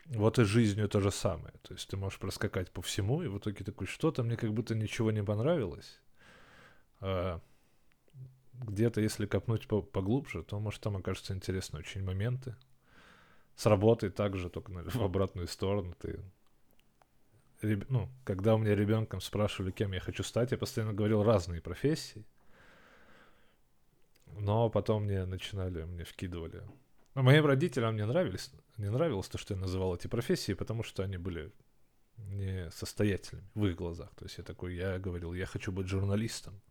Вот 0.05 0.39
и 0.39 0.45
жизнью 0.45 0.87
то 0.87 1.01
же 1.01 1.11
самое. 1.11 1.53
То 1.61 1.73
есть 1.73 1.89
ты 1.89 1.97
можешь 1.97 2.17
проскакать 2.17 2.71
по 2.71 2.81
всему, 2.81 3.21
и 3.21 3.27
в 3.27 3.37
итоге 3.37 3.65
такой, 3.65 3.87
что-то 3.87 4.23
мне 4.23 4.37
как 4.37 4.53
будто 4.53 4.73
ничего 4.73 5.11
не 5.11 5.21
понравилось. 5.21 5.99
А 7.01 7.41
где-то, 8.53 9.01
если 9.01 9.25
копнуть 9.25 9.67
по 9.67 9.81
поглубже, 9.81 10.43
то, 10.43 10.59
может, 10.59 10.81
там 10.81 10.95
окажутся 10.95 11.33
интересные 11.33 11.81
очень 11.81 12.03
моменты. 12.03 12.55
С 13.55 13.65
работой 13.65 14.11
также, 14.11 14.49
только 14.49 14.71
в 14.71 15.03
обратную 15.03 15.47
сторону. 15.47 15.93
Ты 15.99 16.21
ну, 17.61 18.09
когда 18.23 18.55
у 18.55 18.57
меня 18.57 18.75
ребенком 18.75 19.21
спрашивали, 19.21 19.71
кем 19.71 19.91
я 19.91 19.99
хочу 19.99 20.23
стать, 20.23 20.51
я 20.51 20.57
постоянно 20.57 20.93
говорил 20.93 21.23
разные 21.23 21.61
профессии. 21.61 22.25
Но 24.37 24.69
потом 24.69 25.03
мне 25.03 25.25
начинали, 25.25 25.83
мне 25.83 26.03
вкидывали. 26.03 26.63
Но 27.15 27.23
моим 27.23 27.45
родителям 27.45 27.95
не 27.95 28.05
нравились, 28.05 28.51
не 28.77 28.89
нравилось 28.89 29.27
то, 29.27 29.37
что 29.37 29.53
я 29.53 29.59
называл 29.59 29.95
эти 29.95 30.07
профессии, 30.07 30.53
потому 30.53 30.83
что 30.83 31.03
они 31.03 31.17
были 31.17 31.51
несостоятельными 32.17 33.47
в 33.53 33.65
их 33.65 33.75
глазах. 33.75 34.09
То 34.15 34.25
есть 34.25 34.37
я 34.37 34.43
такой, 34.43 34.75
я 34.75 34.99
говорил, 34.99 35.33
я 35.33 35.45
хочу 35.45 35.71
быть 35.71 35.87
журналистом. 35.87 36.61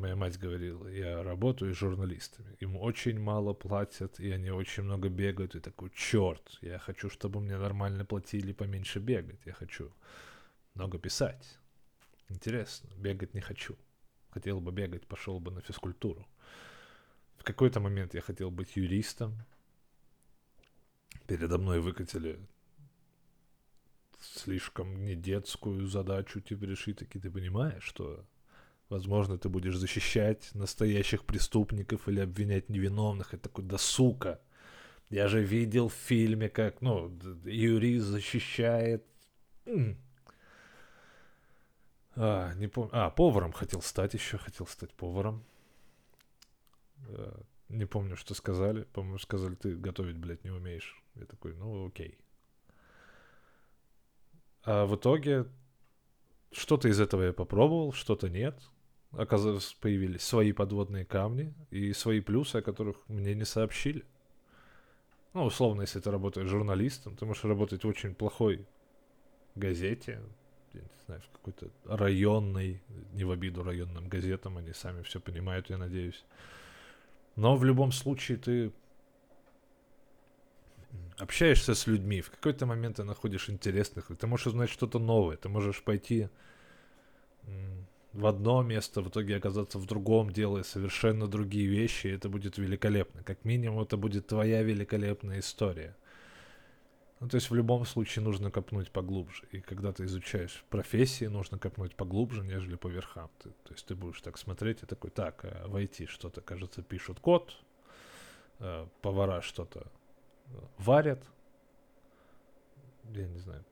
Моя 0.00 0.16
мать 0.16 0.38
говорила, 0.38 0.88
я 0.88 1.22
работаю 1.22 1.74
с 1.74 1.78
журналистами. 1.78 2.56
Им 2.60 2.76
очень 2.78 3.20
мало 3.20 3.52
платят, 3.52 4.18
и 4.18 4.30
они 4.30 4.50
очень 4.50 4.82
много 4.82 5.10
бегают. 5.10 5.54
И 5.54 5.60
такой, 5.60 5.90
черт, 5.90 6.58
я 6.62 6.78
хочу, 6.78 7.10
чтобы 7.10 7.40
мне 7.40 7.58
нормально 7.58 8.06
платили, 8.06 8.54
поменьше 8.54 8.98
бегать. 8.98 9.40
Я 9.44 9.52
хочу 9.52 9.92
много 10.74 10.98
писать. 10.98 11.58
Интересно, 12.30 12.88
бегать 12.96 13.34
не 13.34 13.42
хочу. 13.42 13.76
Хотел 14.30 14.62
бы 14.62 14.72
бегать, 14.72 15.06
пошел 15.06 15.38
бы 15.38 15.50
на 15.50 15.60
физкультуру. 15.60 16.26
В 17.36 17.44
какой-то 17.44 17.80
момент 17.80 18.14
я 18.14 18.22
хотел 18.22 18.50
быть 18.50 18.76
юристом. 18.76 19.36
Передо 21.26 21.58
мной 21.58 21.80
выкатили 21.80 22.40
слишком 24.18 25.04
не 25.04 25.14
детскую 25.14 25.86
задачу, 25.86 26.40
типа 26.40 26.64
решить, 26.64 26.98
таки 26.98 27.18
ты 27.18 27.30
понимаешь, 27.30 27.82
что 27.82 28.24
Возможно, 28.90 29.38
ты 29.38 29.48
будешь 29.48 29.76
защищать 29.76 30.50
настоящих 30.52 31.24
преступников 31.24 32.08
или 32.08 32.18
обвинять 32.18 32.68
невиновных. 32.68 33.32
И 33.32 33.36
такой, 33.36 33.64
да 33.64 33.78
сука. 33.78 34.40
Я 35.10 35.28
же 35.28 35.44
видел 35.44 35.88
в 35.88 35.94
фильме, 35.94 36.48
как, 36.48 36.82
ну, 36.82 37.16
юрист 37.44 38.06
защищает... 38.06 39.06
А, 42.16 42.52
не 42.54 42.66
помню. 42.66 42.90
А, 42.92 43.10
поваром 43.10 43.52
хотел 43.52 43.80
стать 43.80 44.14
еще, 44.14 44.38
хотел 44.38 44.66
стать 44.66 44.92
поваром. 44.92 45.44
А, 47.06 47.40
не 47.68 47.86
помню, 47.86 48.16
что 48.16 48.34
сказали. 48.34 48.82
По-моему, 48.82 49.18
сказали, 49.18 49.54
ты 49.54 49.76
готовить, 49.76 50.16
блядь, 50.16 50.42
не 50.42 50.50
умеешь. 50.50 51.00
Я 51.14 51.26
такой, 51.26 51.54
ну, 51.54 51.86
окей. 51.86 52.18
А 54.64 54.84
в 54.84 54.96
итоге 54.96 55.46
что-то 56.50 56.88
из 56.88 57.00
этого 57.00 57.22
я 57.22 57.32
попробовал, 57.32 57.92
что-то 57.92 58.28
нет 58.28 58.60
оказалось, 59.12 59.76
появились 59.80 60.22
свои 60.22 60.52
подводные 60.52 61.04
камни 61.04 61.54
и 61.70 61.92
свои 61.92 62.20
плюсы, 62.20 62.56
о 62.56 62.62
которых 62.62 62.96
мне 63.08 63.34
не 63.34 63.44
сообщили. 63.44 64.04
Ну, 65.32 65.44
условно, 65.44 65.82
если 65.82 66.00
ты 66.00 66.10
работаешь 66.10 66.48
журналистом, 66.48 67.16
ты 67.16 67.24
можешь 67.24 67.44
работать 67.44 67.84
в 67.84 67.88
очень 67.88 68.14
плохой 68.14 68.66
газете, 69.54 70.20
я 70.72 70.80
не 70.80 70.88
знаю, 71.06 71.22
в 71.22 71.30
какой-то 71.30 71.70
районной, 71.84 72.82
не 73.12 73.24
в 73.24 73.30
обиду 73.30 73.62
районным 73.62 74.08
газетам, 74.08 74.58
они 74.58 74.72
сами 74.72 75.02
все 75.02 75.20
понимают, 75.20 75.70
я 75.70 75.78
надеюсь. 75.78 76.24
Но 77.36 77.56
в 77.56 77.64
любом 77.64 77.92
случае 77.92 78.38
ты 78.38 78.72
общаешься 81.18 81.74
с 81.74 81.86
людьми, 81.86 82.20
в 82.20 82.30
какой-то 82.30 82.66
момент 82.66 82.96
ты 82.96 83.04
находишь 83.04 83.50
интересных, 83.50 84.10
ты 84.18 84.26
можешь 84.26 84.48
узнать 84.48 84.70
что-то 84.70 84.98
новое, 84.98 85.36
ты 85.36 85.48
можешь 85.48 85.82
пойти 85.82 86.28
в 88.12 88.26
одно 88.26 88.62
место, 88.62 89.02
в 89.02 89.08
итоге 89.08 89.36
оказаться 89.36 89.78
в 89.78 89.86
другом, 89.86 90.30
делая 90.30 90.62
совершенно 90.62 91.28
другие 91.28 91.68
вещи, 91.68 92.08
и 92.08 92.12
это 92.12 92.28
будет 92.28 92.58
великолепно. 92.58 93.22
Как 93.22 93.44
минимум, 93.44 93.82
это 93.82 93.96
будет 93.96 94.26
твоя 94.26 94.62
великолепная 94.62 95.38
история. 95.38 95.96
Ну, 97.20 97.28
то 97.28 97.36
есть 97.36 97.50
в 97.50 97.54
любом 97.54 97.84
случае 97.84 98.24
нужно 98.24 98.50
копнуть 98.50 98.90
поглубже. 98.90 99.44
И 99.52 99.60
когда 99.60 99.92
ты 99.92 100.04
изучаешь 100.04 100.64
профессии, 100.70 101.26
нужно 101.26 101.58
копнуть 101.58 101.94
поглубже, 101.94 102.42
нежели 102.42 102.76
по 102.76 102.88
верхам. 102.88 103.30
Ты, 103.38 103.50
то 103.50 103.72
есть 103.72 103.86
ты 103.86 103.94
будешь 103.94 104.20
так 104.22 104.38
смотреть 104.38 104.82
и 104.82 104.86
такой, 104.86 105.10
так, 105.10 105.44
а 105.44 105.68
в 105.68 105.76
IT 105.76 106.06
что-то, 106.06 106.40
кажется, 106.40 106.82
пишут 106.82 107.20
код, 107.20 107.54
э, 108.58 108.86
повара 109.02 109.42
что-то 109.42 109.80
э, 110.46 110.52
варят, 110.78 111.22
я 113.10 113.28
не 113.28 113.38
знаю, 113.38 113.64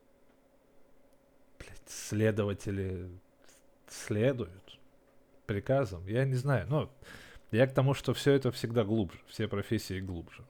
блядь, 1.59 1.89
следователи 1.89 3.09
следуют 3.91 4.79
приказам, 5.47 6.07
я 6.07 6.25
не 6.25 6.35
знаю, 6.35 6.67
но 6.69 6.91
я 7.51 7.67
к 7.67 7.75
тому, 7.75 7.95
что 7.95 8.13
все 8.13 8.33
это 8.33 8.51
всегда 8.51 8.85
глубже, 8.85 9.19
все 9.27 9.49
профессии 9.49 10.01
глубже. 10.01 10.45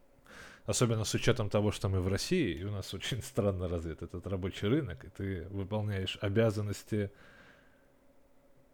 Особенно 0.66 1.04
с 1.04 1.14
учетом 1.14 1.48
того, 1.48 1.72
что 1.72 1.88
мы 1.88 2.00
в 2.00 2.08
России, 2.08 2.54
и 2.54 2.64
у 2.64 2.70
нас 2.70 2.92
очень 2.92 3.22
странно 3.22 3.68
развит 3.68 4.02
этот 4.02 4.26
рабочий 4.26 4.66
рынок, 4.66 5.04
и 5.04 5.08
ты 5.08 5.46
выполняешь 5.48 6.18
обязанности 6.20 7.10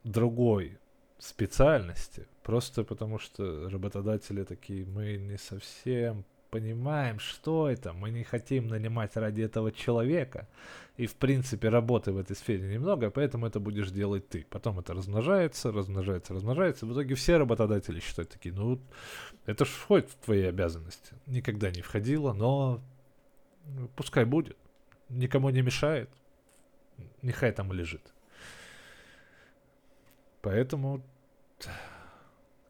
другой 0.03 0.79
специальности, 1.19 2.27
просто 2.43 2.83
потому 2.83 3.19
что 3.19 3.69
работодатели 3.71 4.43
такие, 4.43 4.85
мы 4.85 5.17
не 5.17 5.39
совсем 5.39 6.25
понимаем, 6.55 7.19
что 7.19 7.69
это, 7.69 7.93
мы 7.93 8.11
не 8.11 8.23
хотим 8.23 8.69
нанимать 8.69 9.17
ради 9.17 9.43
этого 9.43 9.73
человека, 9.73 10.47
и 10.97 11.07
в 11.07 11.17
принципе 11.17 11.69
работы 11.69 12.13
в 12.13 12.17
этой 12.17 12.37
сфере 12.37 12.73
немного, 12.73 13.11
поэтому 13.11 13.49
это 13.49 13.59
будешь 13.59 13.91
делать 13.91 14.29
ты. 14.29 14.47
Потом 14.49 14.79
это 14.79 14.95
размножается, 14.95 15.73
размножается, 15.73 16.33
размножается, 16.33 16.87
в 16.87 16.93
итоге 16.93 17.17
все 17.17 17.39
работодатели 17.39 17.99
считают 17.99 18.31
такие, 18.31 18.55
ну, 18.55 18.81
это 19.47 19.65
же 19.65 19.73
входит 19.73 20.11
в 20.11 20.25
твои 20.25 20.45
обязанности. 20.45 21.17
Никогда 21.27 21.73
не 21.73 21.83
входило, 21.83 22.33
но 22.33 22.81
пускай 23.97 24.25
будет, 24.25 24.57
никому 25.09 25.51
не 25.51 25.63
мешает, 25.63 26.09
нехай 27.23 27.51
там 27.51 27.73
лежит. 27.73 28.15
Поэтому 30.41 31.03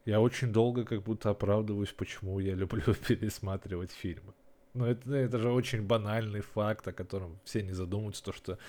я 0.05 0.21
очень 0.21 0.53
долго 0.53 0.85
как 0.85 1.01
будто 1.01 1.31
оправдываюсь, 1.31 1.91
почему 1.91 2.39
я 2.39 2.53
люблю 2.55 2.93
пересматривать 3.07 3.91
фильмы. 3.91 4.33
Но 4.73 4.87
это, 4.87 5.13
это 5.13 5.39
же 5.39 5.51
очень 5.51 5.83
банальный 5.83 6.41
факт, 6.41 6.87
о 6.87 6.93
котором 6.93 7.39
все 7.43 7.63
не 7.63 7.71
задумываются, 7.71 8.23
то 8.23 8.33
что 8.33 8.59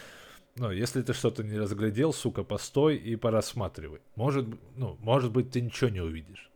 ну, 0.58 0.70
если 0.70 1.02
ты 1.02 1.12
что-то 1.12 1.44
не 1.44 1.58
разглядел, 1.58 2.14
сука, 2.14 2.42
постой 2.42 2.96
и 2.96 3.14
порассматривай. 3.16 4.00
Может, 4.14 4.46
ну, 4.74 4.96
может 5.00 5.30
быть, 5.30 5.50
ты 5.50 5.60
ничего 5.60 5.90
не 5.90 6.00
увидишь. 6.00 6.50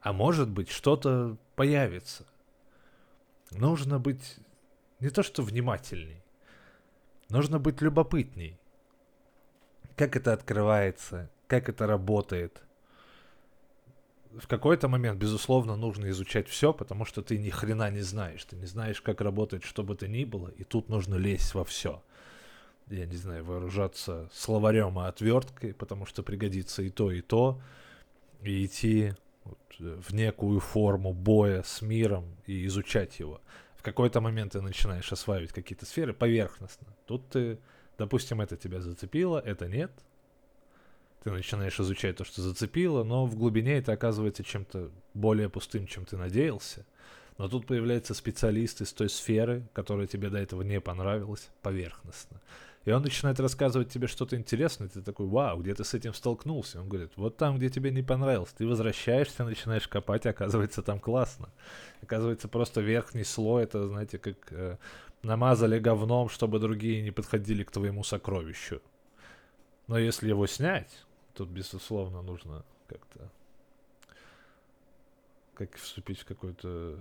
А 0.00 0.14
может 0.14 0.48
быть, 0.48 0.70
что-то 0.70 1.36
появится. 1.56 2.24
Нужно 3.50 3.98
быть 3.98 4.38
не 4.98 5.10
то 5.10 5.22
что 5.22 5.42
внимательней, 5.42 6.22
нужно 7.28 7.58
быть 7.58 7.82
любопытней. 7.82 8.58
Как 9.96 10.16
это 10.16 10.32
открывается, 10.32 11.28
как 11.48 11.68
это 11.68 11.86
работает– 11.86 12.62
в 14.38 14.46
какой-то 14.46 14.88
момент, 14.88 15.18
безусловно, 15.18 15.76
нужно 15.76 16.08
изучать 16.10 16.48
все, 16.48 16.72
потому 16.72 17.04
что 17.04 17.22
ты 17.22 17.38
ни 17.38 17.50
хрена 17.50 17.90
не 17.90 18.02
знаешь. 18.02 18.44
Ты 18.44 18.56
не 18.56 18.66
знаешь, 18.66 19.00
как 19.00 19.20
работает 19.20 19.64
что 19.64 19.82
бы 19.82 19.96
то 19.96 20.06
ни 20.06 20.24
было, 20.24 20.48
и 20.48 20.64
тут 20.64 20.88
нужно 20.88 21.16
лезть 21.16 21.54
во 21.54 21.64
все. 21.64 22.02
Я 22.88 23.06
не 23.06 23.16
знаю, 23.16 23.44
вооружаться 23.44 24.28
словарем 24.32 24.98
и 25.00 25.04
отверткой, 25.04 25.74
потому 25.74 26.06
что 26.06 26.22
пригодится 26.22 26.82
и 26.82 26.90
то, 26.90 27.10
и 27.10 27.20
то, 27.20 27.60
и 28.42 28.64
идти 28.64 29.14
вот, 29.44 29.58
в 29.78 30.14
некую 30.14 30.60
форму 30.60 31.12
боя 31.12 31.62
с 31.62 31.82
миром 31.82 32.24
и 32.46 32.66
изучать 32.66 33.18
его. 33.20 33.40
В 33.76 33.82
какой-то 33.82 34.20
момент 34.20 34.52
ты 34.52 34.60
начинаешь 34.60 35.10
осваивать 35.10 35.52
какие-то 35.52 35.86
сферы 35.86 36.12
поверхностно. 36.12 36.88
Тут 37.06 37.28
ты, 37.30 37.58
допустим, 37.96 38.40
это 38.40 38.56
тебя 38.56 38.80
зацепило, 38.80 39.38
это 39.38 39.68
нет, 39.68 39.92
ты 41.22 41.30
начинаешь 41.30 41.78
изучать 41.78 42.16
то, 42.16 42.24
что 42.24 42.42
зацепило, 42.42 43.04
но 43.04 43.26
в 43.26 43.36
глубине 43.36 43.78
это 43.78 43.92
оказывается 43.92 44.42
чем-то 44.42 44.90
более 45.14 45.48
пустым, 45.48 45.86
чем 45.86 46.04
ты 46.04 46.16
надеялся. 46.16 46.86
Но 47.36 47.48
тут 47.48 47.66
появляется 47.66 48.14
специалист 48.14 48.80
из 48.80 48.92
той 48.92 49.08
сферы, 49.08 49.66
которая 49.72 50.06
тебе 50.06 50.28
до 50.28 50.38
этого 50.38 50.62
не 50.62 50.80
понравилась, 50.80 51.48
поверхностно. 51.62 52.40
И 52.86 52.90
он 52.92 53.02
начинает 53.02 53.38
рассказывать 53.40 53.90
тебе 53.90 54.06
что-то 54.06 54.36
интересное, 54.36 54.88
ты 54.88 55.02
такой, 55.02 55.26
вау, 55.26 55.60
где 55.60 55.74
ты 55.74 55.84
с 55.84 55.92
этим 55.92 56.14
столкнулся? 56.14 56.80
Он 56.80 56.88
говорит, 56.88 57.12
вот 57.16 57.36
там, 57.36 57.58
где 57.58 57.68
тебе 57.68 57.90
не 57.90 58.02
понравилось. 58.02 58.54
Ты 58.56 58.66
возвращаешься, 58.66 59.44
начинаешь 59.44 59.86
копать, 59.86 60.24
оказывается, 60.24 60.82
там 60.82 60.98
классно. 60.98 61.50
Оказывается, 62.02 62.48
просто 62.48 62.80
верхний 62.80 63.24
слой, 63.24 63.64
это, 63.64 63.86
знаете, 63.86 64.18
как 64.18 64.36
э, 64.50 64.78
намазали 65.22 65.78
говном, 65.78 66.30
чтобы 66.30 66.58
другие 66.58 67.02
не 67.02 67.10
подходили 67.10 67.64
к 67.64 67.70
твоему 67.70 68.02
сокровищу. 68.02 68.80
Но 69.86 69.98
если 69.98 70.28
его 70.28 70.46
снять, 70.46 71.04
тут, 71.34 71.48
безусловно, 71.48 72.22
нужно 72.22 72.64
как-то 72.86 73.30
как 75.54 75.76
вступить 75.76 76.20
в 76.20 76.24
какой-то 76.24 76.98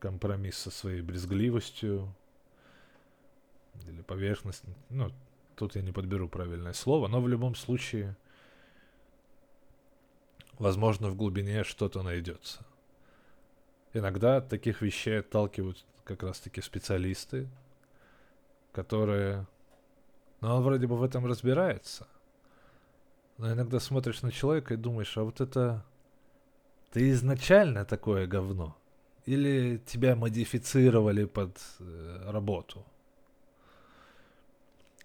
компромисс 0.00 0.58
со 0.58 0.70
своей 0.70 1.00
брезгливостью 1.00 2.12
или 3.86 4.02
поверхность. 4.02 4.64
Ну, 4.88 5.12
тут 5.54 5.76
я 5.76 5.82
не 5.82 5.92
подберу 5.92 6.28
правильное 6.28 6.72
слово, 6.72 7.08
но 7.08 7.20
в 7.20 7.28
любом 7.28 7.54
случае, 7.54 8.16
возможно, 10.58 11.08
в 11.08 11.16
глубине 11.16 11.62
что-то 11.62 12.02
найдется. 12.02 12.66
Иногда 13.92 14.38
от 14.38 14.48
таких 14.48 14.82
вещей 14.82 15.20
отталкивают 15.20 15.84
как 16.04 16.22
раз-таки 16.22 16.60
специалисты, 16.60 17.48
которые... 18.72 19.46
Ну, 20.40 20.54
он 20.54 20.62
вроде 20.62 20.86
бы 20.86 20.96
в 20.96 21.02
этом 21.02 21.24
разбирается, 21.26 22.06
но 23.38 23.52
иногда 23.52 23.80
смотришь 23.80 24.22
на 24.22 24.32
человека 24.32 24.74
и 24.74 24.78
думаешь, 24.78 25.16
а 25.16 25.24
вот 25.24 25.40
это... 25.40 25.84
Ты 26.92 27.10
изначально 27.10 27.84
такое 27.84 28.26
говно? 28.26 28.76
Или 29.26 29.78
тебя 29.86 30.16
модифицировали 30.16 31.24
под 31.24 31.58
э, 31.80 32.30
работу? 32.30 32.86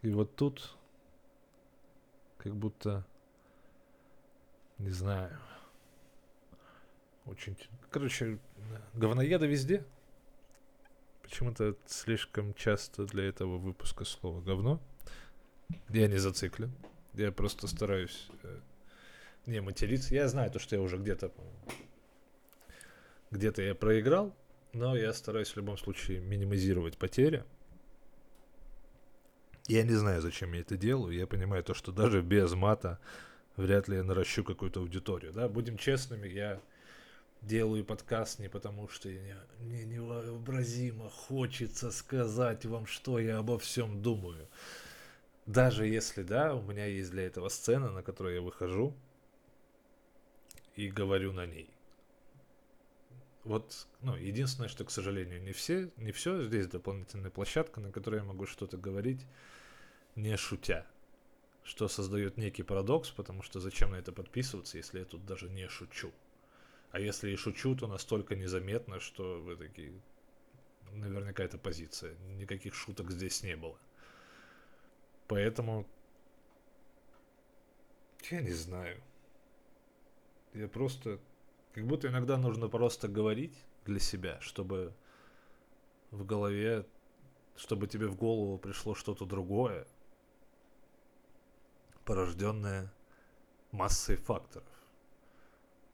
И 0.01 0.11
вот 0.11 0.35
тут 0.35 0.75
как 2.37 2.55
будто, 2.55 3.05
не 4.77 4.91
знаю, 4.91 5.37
очень... 7.25 7.57
Короче, 7.89 8.39
говноеда 8.93 9.45
везде. 9.45 9.85
Почему-то 11.21 11.75
слишком 11.85 12.53
часто 12.53 13.05
для 13.05 13.25
этого 13.25 13.57
выпуска 13.57 14.05
слова 14.05 14.41
говно. 14.41 14.79
Я 15.89 16.07
не 16.07 16.17
зациклен. 16.17 16.71
Я 17.13 17.31
просто 17.31 17.67
стараюсь 17.67 18.27
э, 18.43 18.59
не 19.45 19.61
материться. 19.61 20.13
Я 20.13 20.27
знаю 20.27 20.51
то, 20.51 20.59
что 20.59 20.75
я 20.75 20.81
уже 20.81 20.97
где-то 20.97 21.31
где-то 23.31 23.61
я 23.61 23.75
проиграл, 23.75 24.35
но 24.73 24.95
я 24.95 25.13
стараюсь 25.13 25.49
в 25.49 25.57
любом 25.57 25.77
случае 25.77 26.19
минимизировать 26.19 26.97
потери. 26.97 27.43
Я 29.67 29.83
не 29.83 29.93
знаю, 29.93 30.21
зачем 30.21 30.53
я 30.53 30.61
это 30.61 30.75
делаю. 30.77 31.15
Я 31.15 31.27
понимаю 31.27 31.63
то, 31.63 31.73
что 31.73 31.91
даже 31.91 32.21
без 32.21 32.53
мата 32.53 32.99
вряд 33.55 33.87
ли 33.87 33.97
я 33.97 34.03
наращу 34.03 34.43
какую-то 34.43 34.81
аудиторию. 34.81 35.31
Да, 35.31 35.47
будем 35.47 35.77
честными, 35.77 36.27
я 36.27 36.59
делаю 37.41 37.85
подкаст 37.85 38.39
не 38.39 38.49
потому, 38.49 38.87
что 38.89 39.09
я, 39.09 39.37
мне 39.59 39.85
невообразимо 39.85 41.09
хочется 41.09 41.91
сказать 41.91 42.65
вам, 42.65 42.85
что 42.85 43.17
я 43.17 43.37
обо 43.37 43.57
всем 43.57 44.01
думаю 44.01 44.47
даже 45.45 45.87
если, 45.87 46.23
да, 46.23 46.55
у 46.55 46.61
меня 46.61 46.85
есть 46.85 47.11
для 47.11 47.23
этого 47.23 47.49
сцена, 47.49 47.91
на 47.91 48.03
которую 48.03 48.35
я 48.35 48.41
выхожу 48.41 48.95
и 50.75 50.89
говорю 50.89 51.33
на 51.33 51.45
ней. 51.45 51.69
Вот, 53.43 53.87
ну, 54.01 54.15
единственное, 54.15 54.69
что, 54.69 54.85
к 54.85 54.91
сожалению, 54.91 55.41
не 55.41 55.51
все, 55.51 55.91
не 55.97 56.11
все, 56.11 56.43
здесь 56.43 56.67
дополнительная 56.67 57.31
площадка, 57.31 57.79
на 57.81 57.91
которой 57.91 58.17
я 58.17 58.23
могу 58.23 58.45
что-то 58.45 58.77
говорить, 58.77 59.25
не 60.15 60.37
шутя. 60.37 60.85
Что 61.63 61.87
создает 61.87 62.37
некий 62.37 62.63
парадокс, 62.63 63.09
потому 63.09 63.41
что 63.41 63.59
зачем 63.59 63.91
на 63.91 63.95
это 63.95 64.11
подписываться, 64.11 64.77
если 64.77 64.99
я 64.99 65.05
тут 65.05 65.25
даже 65.25 65.49
не 65.49 65.67
шучу. 65.67 66.11
А 66.91 66.99
если 66.99 67.31
и 67.31 67.35
шучу, 67.35 67.75
то 67.75 67.87
настолько 67.87 68.35
незаметно, 68.35 68.99
что 68.99 69.39
вы 69.41 69.55
такие... 69.55 69.93
Наверняка 70.91 71.43
это 71.43 71.57
позиция. 71.57 72.15
Никаких 72.35 72.75
шуток 72.75 73.11
здесь 73.11 73.43
не 73.43 73.55
было. 73.55 73.77
Поэтому... 75.31 75.87
Я 78.29 78.41
не 78.41 78.51
знаю. 78.51 79.01
Я 80.53 80.67
просто... 80.67 81.19
Как 81.71 81.87
будто 81.87 82.09
иногда 82.09 82.35
нужно 82.35 82.67
просто 82.67 83.07
говорить 83.07 83.55
для 83.85 83.99
себя, 83.99 84.41
чтобы 84.41 84.93
в 86.11 86.25
голове, 86.25 86.85
чтобы 87.55 87.87
тебе 87.87 88.07
в 88.07 88.17
голову 88.17 88.57
пришло 88.57 88.93
что-то 88.93 89.25
другое, 89.25 89.87
порожденное 92.03 92.91
массой 93.71 94.17
факторов. 94.17 94.67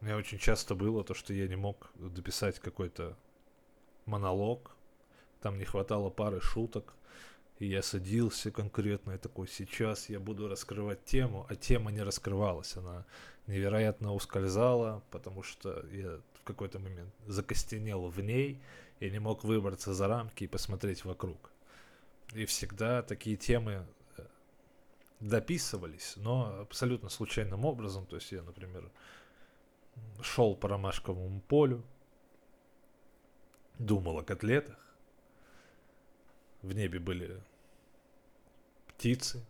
У 0.02 0.06
меня 0.06 0.18
очень 0.18 0.40
часто 0.40 0.74
было 0.74 1.04
то, 1.04 1.14
что 1.14 1.32
я 1.36 1.48
не 1.48 1.56
мог 1.56 1.92
дописать 1.94 2.58
какой-то 2.58 3.16
монолог, 4.08 4.76
там 5.42 5.60
не 5.60 5.66
хватало 5.66 6.10
пары 6.10 6.42
шуток, 6.42 6.96
и 7.60 7.68
я 7.68 7.82
садился 7.82 8.52
конкретно 8.52 9.14
и 9.14 9.18
такой, 9.18 9.48
сейчас 9.48 10.10
я 10.10 10.20
буду 10.20 10.48
раскрывать 10.48 11.04
тему, 11.06 11.46
а 11.50 11.56
тема 11.56 11.92
не 11.92 12.04
раскрывалась, 12.04 12.76
она 12.78 13.06
невероятно 13.48 14.14
ускользала, 14.14 15.04
потому 15.10 15.42
что 15.44 15.86
я 15.92 16.20
в 16.36 16.44
какой-то 16.44 16.80
момент 16.80 17.14
закостенел 17.26 18.08
в 18.10 18.20
ней 18.22 18.62
и 19.00 19.10
не 19.10 19.20
мог 19.20 19.44
выбраться 19.44 19.94
за 19.94 20.08
рамки 20.08 20.44
и 20.44 20.48
посмотреть 20.48 21.04
вокруг. 21.04 21.52
И 22.34 22.46
всегда 22.46 23.02
такие 23.02 23.38
темы 23.38 23.86
э, 24.18 24.26
дописывались, 25.20 26.14
но 26.18 26.60
абсолютно 26.62 27.10
случайным 27.10 27.66
образом. 27.66 28.06
То 28.06 28.18
есть 28.18 28.32
я, 28.32 28.44
например, 28.44 28.92
шел 30.22 30.56
по 30.56 30.68
ромашковому 30.68 31.42
полю, 31.42 31.84
думал 33.80 34.20
о 34.20 34.24
котлетах, 34.24 34.87
в 36.68 36.76
небе 36.76 37.00
были 37.00 37.42
птицы, 38.88 39.44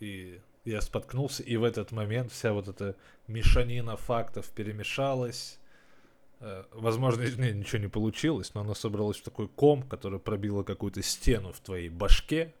и 0.00 0.40
я 0.64 0.80
споткнулся, 0.80 1.42
и 1.42 1.56
в 1.56 1.64
этот 1.64 1.92
момент 1.92 2.32
вся 2.32 2.52
вот 2.52 2.68
эта 2.68 2.96
мешанина 3.28 3.96
фактов 3.96 4.48
перемешалась. 4.50 5.58
Э, 6.40 6.64
возможно, 6.72 7.22
не, 7.22 7.52
ничего 7.52 7.82
не 7.82 7.88
получилось, 7.88 8.52
но 8.54 8.62
она 8.62 8.74
собралась 8.74 9.18
в 9.18 9.22
такой 9.22 9.48
ком, 9.48 9.82
который 9.82 10.18
пробила 10.18 10.62
какую-то 10.62 11.02
стену 11.02 11.52
в 11.52 11.60
твоей 11.60 11.88
башке. 11.88 12.54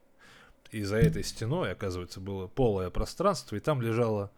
И 0.70 0.82
за 0.82 0.96
этой 0.96 1.24
стеной, 1.24 1.72
оказывается, 1.72 2.20
было 2.20 2.46
полое 2.46 2.90
пространство, 2.90 3.56
и 3.56 3.60
там 3.60 3.80
лежало 3.80 4.30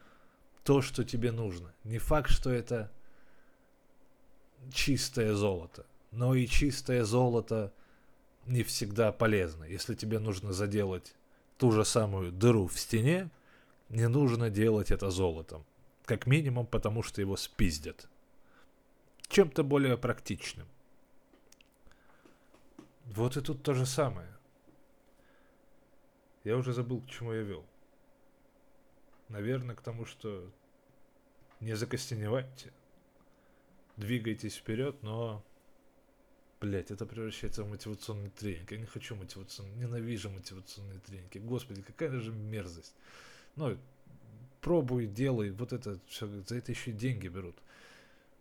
то, 0.64 0.82
что 0.82 1.04
тебе 1.04 1.32
нужно. 1.32 1.72
Не 1.84 1.98
факт, 1.98 2.30
что 2.30 2.50
это 2.50 2.90
чистое 4.72 5.34
золото, 5.34 5.86
но 6.10 6.34
и 6.34 6.46
чистое 6.46 7.04
золото 7.04 7.72
не 8.46 8.62
всегда 8.62 9.12
полезно. 9.12 9.64
Если 9.64 9.94
тебе 9.94 10.18
нужно 10.18 10.52
заделать 10.52 11.14
ту 11.58 11.72
же 11.72 11.84
самую 11.84 12.32
дыру 12.32 12.66
в 12.66 12.78
стене, 12.78 13.30
не 13.88 14.08
нужно 14.08 14.50
делать 14.50 14.90
это 14.90 15.10
золотом. 15.10 15.64
Как 16.04 16.26
минимум, 16.26 16.66
потому 16.66 17.02
что 17.02 17.20
его 17.20 17.36
спиздят. 17.36 18.08
Чем-то 19.28 19.64
более 19.64 19.96
практичным. 19.96 20.68
Вот 23.04 23.36
и 23.36 23.40
тут 23.40 23.62
то 23.62 23.74
же 23.74 23.86
самое. 23.86 24.28
Я 26.44 26.56
уже 26.56 26.72
забыл, 26.72 27.00
к 27.00 27.08
чему 27.08 27.32
я 27.32 27.42
вел. 27.42 27.64
Наверное, 29.28 29.74
к 29.74 29.80
тому, 29.80 30.04
что 30.04 30.48
не 31.60 31.74
закостеневайте. 31.74 32.72
Двигайтесь 33.96 34.56
вперед, 34.56 35.02
но 35.02 35.42
Блять, 36.60 36.90
это 36.90 37.04
превращается 37.04 37.64
в 37.64 37.70
мотивационный 37.70 38.30
тренинг. 38.30 38.72
Я 38.72 38.78
не 38.78 38.86
хочу 38.86 39.14
мотивационный, 39.14 39.74
ненавижу 39.76 40.30
мотивационные 40.30 41.00
тренинги. 41.00 41.38
Господи, 41.38 41.82
какая 41.82 42.10
же 42.18 42.32
мерзость. 42.32 42.94
Ну, 43.56 43.76
пробуй, 44.62 45.06
делай, 45.06 45.50
вот 45.50 45.72
это 45.74 45.98
все, 46.08 46.26
за 46.46 46.56
это 46.56 46.72
еще 46.72 46.92
и 46.92 46.94
деньги 46.94 47.28
берут. 47.28 47.56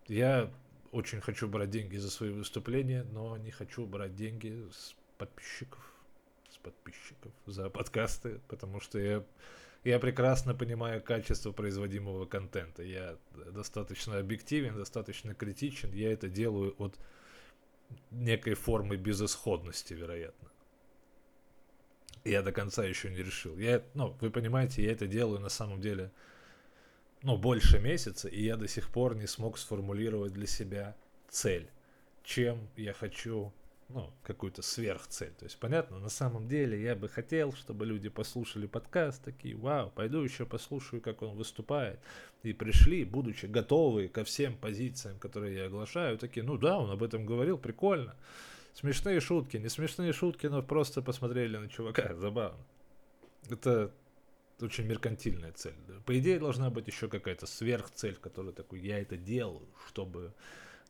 Я 0.08 0.49
очень 0.91 1.19
хочу 1.19 1.49
брать 1.49 1.71
деньги 1.71 1.97
за 1.97 2.10
свои 2.10 2.32
выступления, 2.32 3.06
но 3.12 3.36
не 3.38 3.51
хочу 3.51 3.86
брать 3.86 4.15
деньги 4.15 4.65
с 4.71 4.95
подписчиков, 5.17 5.84
с 6.49 6.58
подписчиков 6.58 7.34
за 7.45 7.69
подкасты, 7.69 8.39
потому 8.47 8.80
что 8.80 8.97
я, 8.97 9.25
я 9.84 9.99
прекрасно 9.99 10.56
понимаю 10.56 11.01
качество 11.01 11.51
производимого 11.51 12.25
контента. 12.25 12.82
Я 12.82 13.17
достаточно 13.51 14.19
объективен, 14.19 14.78
достаточно 14.78 15.34
критичен. 15.34 15.91
Я 15.91 16.13
это 16.13 16.30
делаю 16.30 16.75
от 16.78 16.97
некой 18.11 18.53
формы 18.53 18.97
безысходности, 18.97 19.93
вероятно. 19.93 20.49
Я 22.23 22.41
до 22.41 22.51
конца 22.51 22.83
еще 22.83 23.09
не 23.11 23.17
решил. 23.17 23.57
Я, 23.57 23.83
ну, 23.93 24.15
вы 24.19 24.31
понимаете, 24.31 24.83
я 24.83 24.91
это 24.91 25.05
делаю 25.05 25.39
на 25.39 25.49
самом 25.49 25.79
деле, 25.79 26.11
ну, 27.21 27.37
больше 27.37 27.79
месяца, 27.79 28.27
и 28.27 28.43
я 28.43 28.57
до 28.57 28.67
сих 28.67 28.89
пор 28.89 29.15
не 29.15 29.27
смог 29.27 29.57
сформулировать 29.57 30.33
для 30.33 30.47
себя 30.47 30.95
цель, 31.29 31.69
чем 32.23 32.67
я 32.75 32.93
хочу 32.93 33.53
ну, 33.89 34.11
какую-то 34.23 34.61
сверхцель. 34.61 35.33
То 35.37 35.45
есть, 35.45 35.57
понятно, 35.59 35.99
на 35.99 36.09
самом 36.09 36.47
деле 36.47 36.81
я 36.81 36.95
бы 36.95 37.07
хотел, 37.07 37.53
чтобы 37.53 37.85
люди 37.85 38.09
послушали 38.09 38.65
подкаст, 38.65 39.23
такие, 39.23 39.55
вау, 39.55 39.91
пойду 39.91 40.21
еще 40.21 40.45
послушаю, 40.45 41.01
как 41.01 41.21
он 41.21 41.35
выступает. 41.35 41.99
И 42.45 42.53
пришли, 42.53 43.05
будучи 43.05 43.47
готовы 43.47 44.08
ко 44.08 44.23
всем 44.23 44.55
позициям, 44.55 45.17
которые 45.17 45.55
я 45.55 45.65
оглашаю, 45.65 46.19
такие, 46.19 46.45
ну 46.45 46.58
да, 46.58 46.77
он 46.77 46.91
об 46.91 47.01
этом 47.01 47.25
говорил, 47.25 47.58
прикольно. 47.58 48.15
Смешные 48.75 49.19
шутки, 49.19 49.58
не 49.58 49.67
смешные 49.67 50.13
шутки, 50.13 50.45
но 50.45 50.62
просто 50.62 51.01
посмотрели 51.01 51.58
на 51.58 51.69
чувака, 51.69 52.13
забавно. 52.19 52.63
Это 53.49 53.91
очень 54.62 54.86
меркантильная 54.86 55.53
цель. 55.53 55.73
По 56.05 56.19
идее, 56.19 56.38
должна 56.38 56.69
быть 56.69 56.86
еще 56.86 57.08
какая-то 57.08 57.47
сверхцель, 57.47 58.15
которая 58.15 58.53
такой, 58.53 58.79
я 58.79 58.99
это 58.99 59.17
делаю, 59.17 59.67
чтобы 59.88 60.31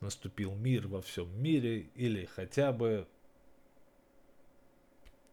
наступил 0.01 0.55
мир 0.55 0.89
во 0.89 1.01
всем 1.01 1.41
мире 1.41 1.89
или 1.95 2.25
хотя 2.25 2.73
бы 2.73 3.07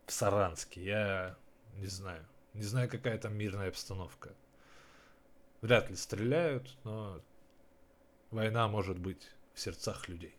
в 0.06 0.12
Саранске. 0.12 0.84
Я 0.84 1.36
не 1.78 1.86
знаю. 1.86 2.24
Не 2.54 2.62
знаю, 2.62 2.88
какая 2.88 3.18
там 3.18 3.34
мирная 3.36 3.70
обстановка. 3.70 4.36
Вряд 5.62 5.88
ли 5.88 5.96
стреляют, 5.96 6.76
но 6.84 7.22
война 8.30 8.68
может 8.68 8.98
быть 8.98 9.30
в 9.54 9.60
сердцах 9.60 10.08
людей. 10.08 10.34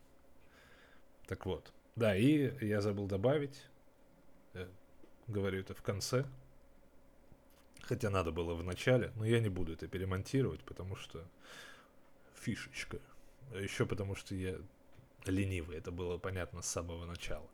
Так 1.28 1.46
вот. 1.46 1.74
Да, 1.96 2.16
и 2.16 2.54
я 2.66 2.82
забыл 2.82 3.08
добавить, 3.08 3.66
я 4.54 4.68
говорю 5.28 5.60
это 5.60 5.74
в 5.74 5.82
конце, 5.82 6.26
хотя 7.84 8.10
надо 8.10 8.32
было 8.32 8.56
в 8.56 8.64
начале, 8.64 9.12
но 9.16 9.26
я 9.26 9.40
не 9.40 9.50
буду 9.50 9.74
это 9.74 9.88
перемонтировать, 9.88 10.64
потому 10.64 10.96
что 10.96 11.24
фишечка. 12.36 13.00
Еще 13.54 13.86
потому, 13.86 14.16
что 14.16 14.34
я 14.36 14.58
ленивый, 15.26 15.78
это 15.78 15.92
было 15.92 16.18
понятно 16.18 16.62
с 16.62 16.68
самого 16.68 17.06
начала. 17.06 17.48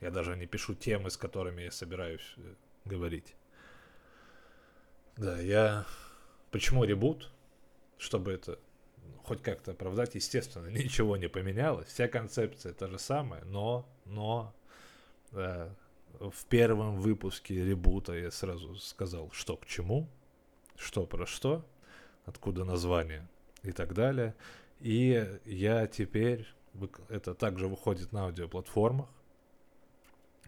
Я 0.00 0.10
даже 0.10 0.36
не 0.36 0.46
пишу 0.46 0.74
темы, 0.74 1.10
с 1.10 1.16
которыми 1.16 1.62
я 1.62 1.72
собираюсь 1.72 2.34
э, 2.36 2.54
говорить. 2.84 3.34
Да, 5.16 5.38
я... 5.40 5.86
Почему 6.50 6.84
ребут? 6.84 7.30
Чтобы 7.98 8.32
это 8.32 8.58
хоть 9.24 9.42
как-то 9.42 9.72
оправдать, 9.72 10.14
естественно, 10.14 10.66
ничего 10.70 11.16
не 11.16 11.28
поменялось. 11.28 11.88
Вся 11.88 12.08
концепция 12.08 12.72
та 12.72 12.88
же 12.88 12.98
самая, 12.98 13.44
но, 13.44 13.86
но 14.06 14.54
э, 15.32 15.68
в 16.20 16.44
первом 16.46 16.96
выпуске 16.96 17.64
ребута 17.64 18.14
я 18.14 18.30
сразу 18.30 18.74
сказал, 18.76 19.30
что 19.32 19.56
к 19.56 19.66
чему, 19.66 20.08
что 20.76 21.06
про 21.06 21.26
что, 21.26 21.64
откуда 22.24 22.64
название 22.64 23.28
и 23.62 23.72
так 23.72 23.94
далее. 23.94 24.34
И 24.80 25.38
я 25.44 25.86
теперь, 25.86 26.46
это 27.08 27.34
также 27.34 27.68
выходит 27.68 28.12
на 28.12 28.24
аудиоплатформах, 28.24 29.08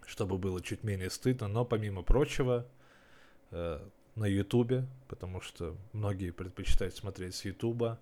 чтобы 0.06 0.38
было 0.38 0.62
чуть 0.62 0.84
менее 0.84 1.10
стыдно, 1.10 1.48
но 1.48 1.64
помимо 1.64 2.02
прочего, 2.02 2.66
э, 3.50 3.80
на 4.16 4.26
Ютубе, 4.26 4.86
потому 5.08 5.40
что 5.40 5.76
многие 5.92 6.30
предпочитают 6.30 6.94
смотреть 6.94 7.34
с 7.34 7.44
Ютуба. 7.44 7.98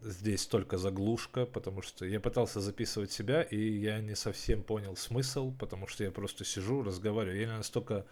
Здесь 0.00 0.46
только 0.46 0.78
заглушка, 0.78 1.46
потому 1.46 1.82
что 1.82 2.04
я 2.04 2.18
пытался 2.18 2.60
записывать 2.60 3.12
себя, 3.12 3.42
и 3.42 3.56
я 3.56 4.00
не 4.00 4.16
совсем 4.16 4.64
понял 4.64 4.96
смысл, 4.96 5.52
потому 5.58 5.86
что 5.86 6.02
я 6.02 6.10
просто 6.10 6.44
сижу, 6.44 6.82
разговариваю. 6.82 7.40
Я 7.40 7.56
настолько 7.56 8.04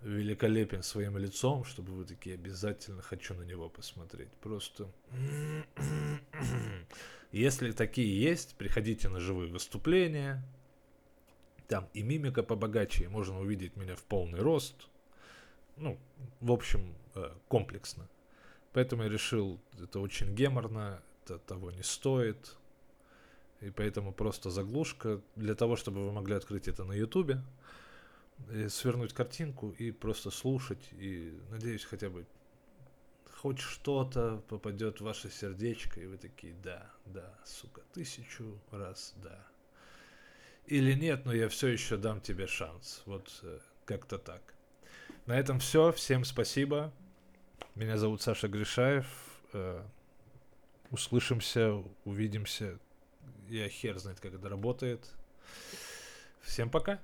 великолепен 0.00 0.82
своим 0.82 1.18
лицом, 1.18 1.64
чтобы 1.64 1.92
вы 1.92 2.04
такие 2.04 2.34
обязательно 2.34 3.02
хочу 3.02 3.34
на 3.34 3.42
него 3.42 3.68
посмотреть. 3.68 4.30
Просто 4.40 4.88
если 7.32 7.72
такие 7.72 8.20
есть, 8.20 8.54
приходите 8.56 9.08
на 9.08 9.20
живые 9.20 9.50
выступления. 9.50 10.42
Там 11.66 11.88
и 11.92 12.02
мимика 12.02 12.42
побогаче, 12.42 13.04
и 13.04 13.08
можно 13.08 13.40
увидеть 13.40 13.76
меня 13.76 13.94
в 13.94 14.02
полный 14.04 14.38
рост. 14.38 14.88
Ну, 15.78 15.98
в 16.40 16.52
общем, 16.52 16.94
э, 17.14 17.32
комплексно. 17.48 18.08
Поэтому 18.72 19.04
я 19.04 19.08
решил, 19.08 19.60
это 19.82 20.00
очень 20.00 20.34
геморно, 20.34 21.02
это 21.24 21.38
того 21.38 21.70
не 21.70 21.82
стоит. 21.82 22.56
И 23.60 23.70
поэтому 23.70 24.12
просто 24.12 24.50
заглушка 24.50 25.20
для 25.34 25.54
того, 25.54 25.76
чтобы 25.76 26.04
вы 26.04 26.12
могли 26.12 26.34
открыть 26.34 26.68
это 26.68 26.84
на 26.84 26.92
ютубе 26.92 27.42
свернуть 28.68 29.12
картинку 29.12 29.70
и 29.70 29.90
просто 29.90 30.30
слушать. 30.30 30.88
И 30.92 31.36
надеюсь, 31.50 31.84
хотя 31.84 32.08
бы 32.08 32.26
хоть 33.36 33.58
что-то 33.58 34.42
попадет 34.48 35.00
в 35.00 35.04
ваше 35.04 35.30
сердечко, 35.30 36.00
и 36.00 36.06
вы 36.06 36.18
такие, 36.18 36.54
да, 36.54 36.90
да, 37.06 37.38
сука, 37.44 37.82
тысячу 37.92 38.60
раз 38.70 39.14
да. 39.16 39.46
Или 40.66 40.92
нет, 40.92 41.24
но 41.24 41.32
я 41.32 41.48
все 41.48 41.68
еще 41.68 41.96
дам 41.96 42.20
тебе 42.20 42.46
шанс. 42.46 43.02
Вот 43.06 43.40
э, 43.42 43.58
как-то 43.84 44.18
так. 44.18 44.54
На 45.28 45.38
этом 45.38 45.58
все. 45.58 45.92
Всем 45.92 46.24
спасибо. 46.24 46.90
Меня 47.74 47.98
зовут 47.98 48.22
Саша 48.22 48.48
Гришаев. 48.48 49.04
Э, 49.52 49.82
услышимся, 50.90 51.84
увидимся. 52.06 52.78
Я 53.46 53.68
хер 53.68 53.98
знает, 53.98 54.20
как 54.20 54.32
это 54.32 54.48
работает. 54.48 55.06
Всем 56.40 56.70
пока. 56.70 56.98